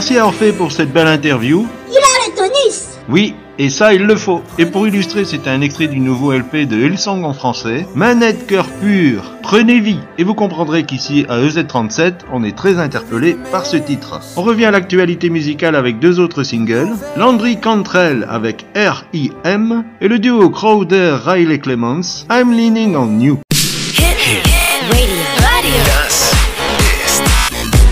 Merci 0.09 0.21
à 0.21 0.27
Orphée 0.27 0.53
pour 0.53 0.71
cette 0.71 0.93
belle 0.93 1.09
interview. 1.09 1.67
Il 1.91 1.97
a 1.97 2.29
le 2.29 2.37
tonus 2.37 2.91
Oui, 3.09 3.35
et 3.59 3.71
ça, 3.71 3.93
il 3.93 4.03
le 4.07 4.15
faut. 4.15 4.41
Et 4.57 4.65
pour 4.65 4.87
illustrer, 4.87 5.25
c'est 5.25 5.49
un 5.49 5.61
extrait 5.61 5.89
du 5.89 5.99
nouveau 5.99 6.33
LP 6.33 6.59
de 6.59 6.77
Hillsong 6.77 7.25
en 7.25 7.33
français. 7.33 7.89
Manette 7.97 8.47
cœur 8.47 8.69
pur, 8.81 9.25
prenez 9.43 9.81
vie. 9.81 9.99
Et 10.17 10.23
vous 10.23 10.35
comprendrez 10.35 10.85
qu'ici, 10.85 11.27
à 11.29 11.41
EZ37, 11.41 12.19
on 12.33 12.45
est 12.45 12.57
très 12.57 12.79
interpellé 12.79 13.37
par 13.51 13.67
ce 13.67 13.79
titre. 13.79 14.21
On 14.37 14.43
revient 14.43 14.67
à 14.67 14.71
l'actualité 14.71 15.29
musicale 15.29 15.75
avec 15.75 15.99
deux 15.99 16.21
autres 16.21 16.45
singles. 16.45 16.95
Landry 17.17 17.59
Cantrell 17.59 18.29
avec 18.31 18.65
R.I.M. 18.77 19.83
et 20.01 20.07
le 20.07 20.21
duo 20.21 20.51
Crowder 20.51 21.17
Riley 21.25 21.59
Clements, 21.59 22.27
I'm 22.31 22.53
Leaning 22.53 22.95
on 22.95 23.19
You. 23.19 23.41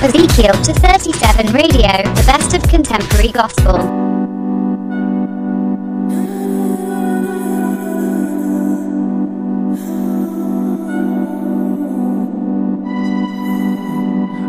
Ezekiel 0.05 0.53
to 0.65 0.75
37 0.75 1.47
Radio, 1.55 1.89
the 2.15 2.25
best 2.27 2.53
of 2.53 2.63
contemporary 2.65 3.33
gospel. 3.33 3.77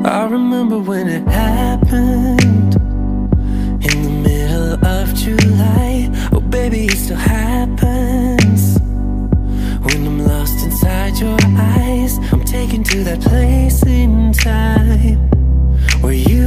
I 0.05 0.27
remember 0.29 0.77
when 0.77 1.07
it 1.07 1.25
happened 1.25 2.75
In 3.81 4.03
the 4.03 4.29
middle 4.29 4.85
of 4.85 5.15
July. 5.15 6.11
Oh 6.33 6.41
baby, 6.41 6.87
it 6.87 6.97
still 6.97 7.15
happens. 7.15 8.77
When 9.85 10.05
I'm 10.05 10.19
lost 10.19 10.65
inside 10.65 11.17
your 11.17 11.37
eyes 11.57 12.17
I'm 12.33 12.43
taken 12.43 12.83
to 12.83 13.05
that 13.05 13.21
place 13.21 13.81
in 13.85 14.33
time. 14.33 15.44
Were 16.05 16.11
you 16.11 16.44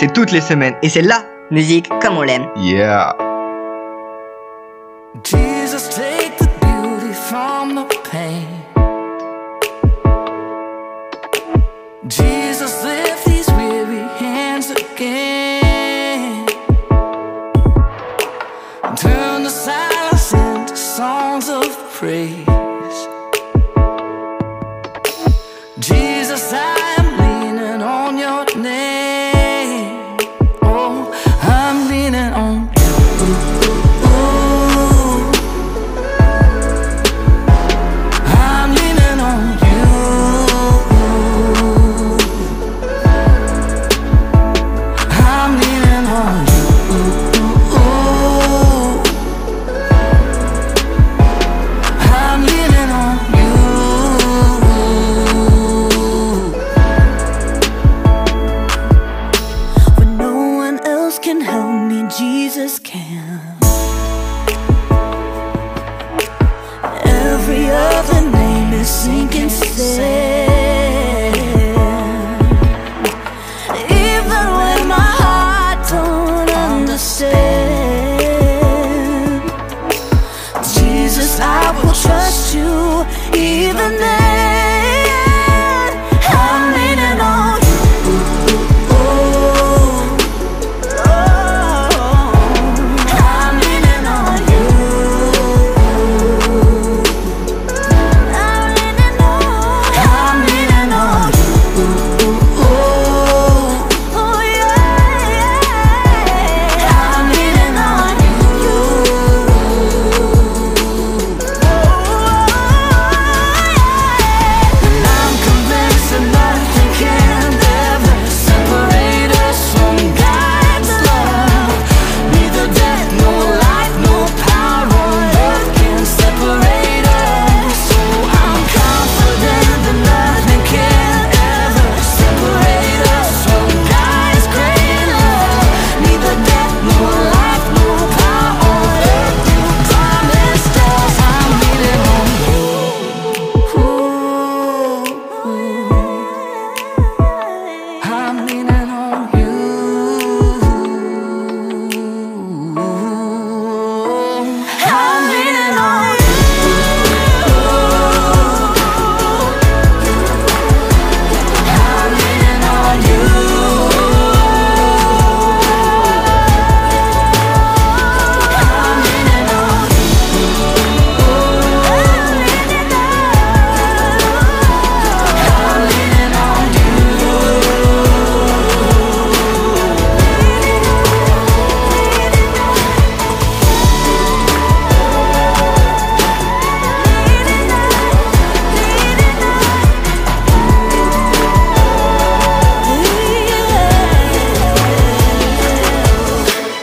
C'est 0.00 0.14
toutes 0.14 0.32
les 0.32 0.40
semaines. 0.40 0.76
Et 0.82 0.88
c'est 0.88 1.02
la 1.02 1.26
musique 1.50 1.86
comme 2.00 2.16
on 2.16 2.22
l'aime. 2.22 2.46
Yeah. 2.56 3.14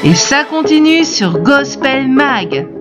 Et 0.08 0.16
ça 0.16 0.46
continue 0.46 1.04
sur 1.04 1.40
Gospel 1.40 2.08
Mag. 2.08 2.77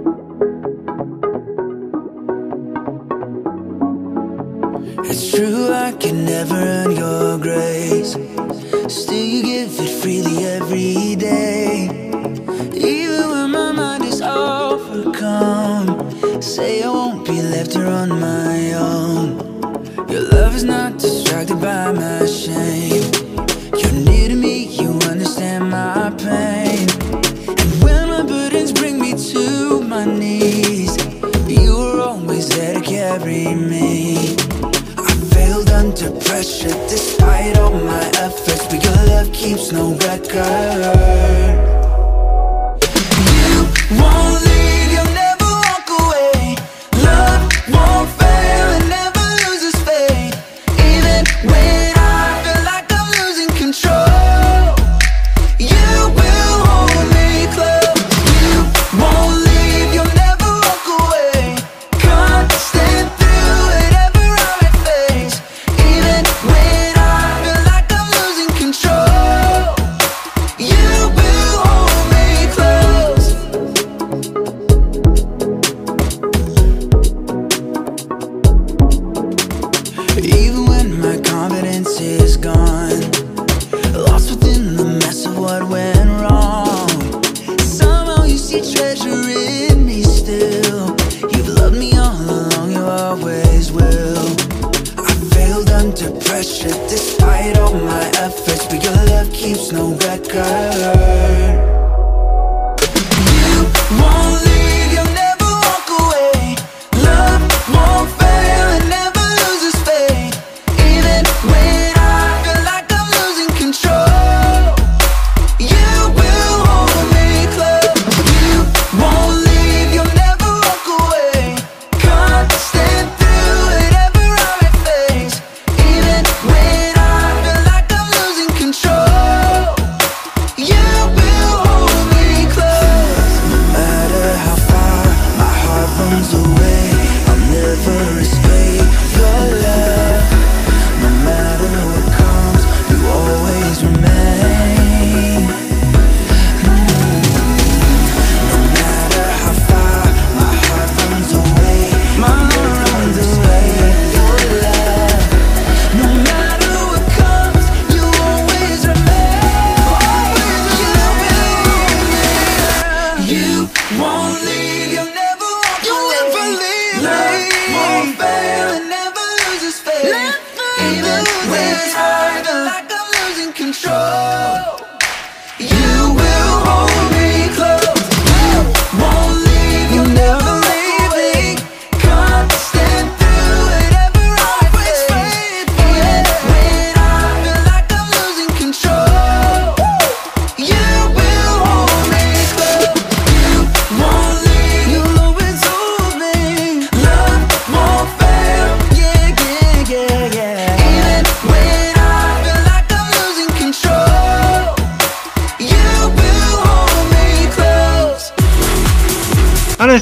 No 39.76 39.92
record. 39.92 41.65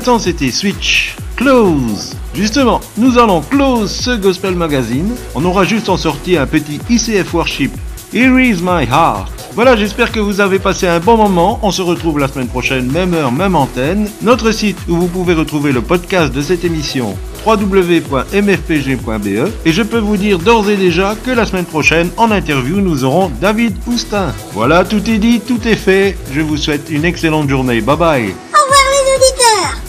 C'était 0.05 0.51
Switch 0.51 1.17
Close. 1.37 2.15
Justement, 2.35 2.81
nous 2.99 3.19
allons 3.19 3.41
close 3.41 3.91
ce 3.91 4.11
Gospel 4.11 4.55
Magazine. 4.55 5.15
On 5.35 5.43
aura 5.47 5.65
juste 5.65 5.89
en 5.89 5.97
sorti 5.97 6.37
un 6.37 6.47
petit 6.47 6.79
ICF 6.91 7.33
Worship. 7.33 7.73
Here 8.13 8.39
is 8.39 8.61
my 8.63 8.85
heart. 8.85 9.31
Voilà, 9.55 9.77
j'espère 9.77 10.13
que 10.13 10.21
vous 10.21 10.41
avez 10.41 10.59
passé 10.59 10.87
un 10.87 11.01
bon 11.01 11.17
moment. 11.17 11.59
On 11.63 11.71
se 11.71 11.81
retrouve 11.81 12.19
la 12.19 12.29
semaine 12.29 12.49
prochaine, 12.49 12.93
même 12.93 13.15
heure, 13.15 13.33
même 13.33 13.57
antenne. 13.57 14.11
Notre 14.21 14.53
site 14.53 14.77
où 14.89 14.97
vous 14.97 15.07
pouvez 15.09 15.33
retrouver 15.33 15.73
le 15.73 15.81
podcast 15.81 16.35
de 16.35 16.43
cette 16.43 16.65
émission 16.65 17.17
www.mfpg.be 17.47 19.27
et 19.65 19.73
je 19.73 19.83
peux 19.83 19.99
vous 19.99 20.19
dire 20.19 20.39
d'ores 20.39 20.69
et 20.69 20.77
déjà 20.77 21.15
que 21.25 21.31
la 21.31 21.47
semaine 21.47 21.65
prochaine 21.67 22.11
en 22.19 22.31
interview 22.31 22.81
nous 22.81 23.05
aurons 23.05 23.31
David 23.41 23.75
Poustin. 23.81 24.35
Voilà, 24.53 24.85
tout 24.85 25.09
est 25.11 25.19
dit, 25.19 25.41
tout 25.41 25.67
est 25.67 25.77
fait. 25.77 26.17
Je 26.33 26.43
vous 26.43 26.59
souhaite 26.59 26.91
une 26.91 27.07
excellente 27.07 27.49
journée. 27.49 27.81
Bye 27.81 27.97
bye. 27.97 28.54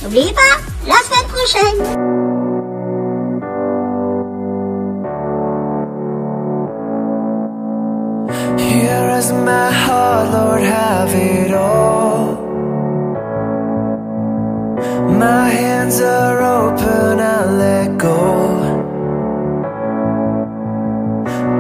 N'oubliez 0.05 0.33
pas, 0.33 0.57
la 0.85 0.93
semaine 1.01 1.27
prochaine 1.29 1.81
Here 8.59 9.09
is 9.17 9.31
my 9.31 9.71
heart, 9.71 10.31
Lord, 10.31 10.61
have 10.61 11.11
it 11.11 11.53
all. 11.55 12.35
My 15.09 15.49
hands 15.49 15.99
are 16.01 16.39
open, 16.39 17.19
I 17.19 17.45
let 17.63 17.97
go. 17.97 18.19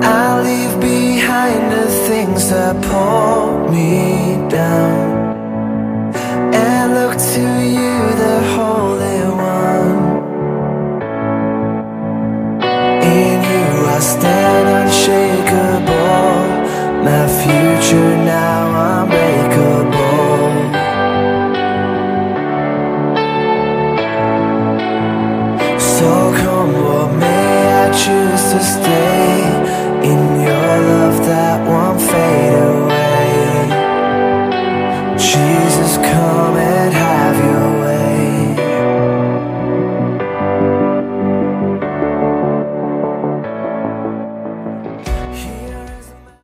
I 0.03 0.41
leave 0.43 0.79
behind 0.79 1.71
the 1.71 1.87
things 2.07 2.49
that 2.51 2.79
pull 2.83 3.71
me 3.71 4.47
down 4.49 5.14
look 6.95 7.17
to 7.17 7.41
you 7.77 7.97
the 8.23 8.35
whole 8.55 8.94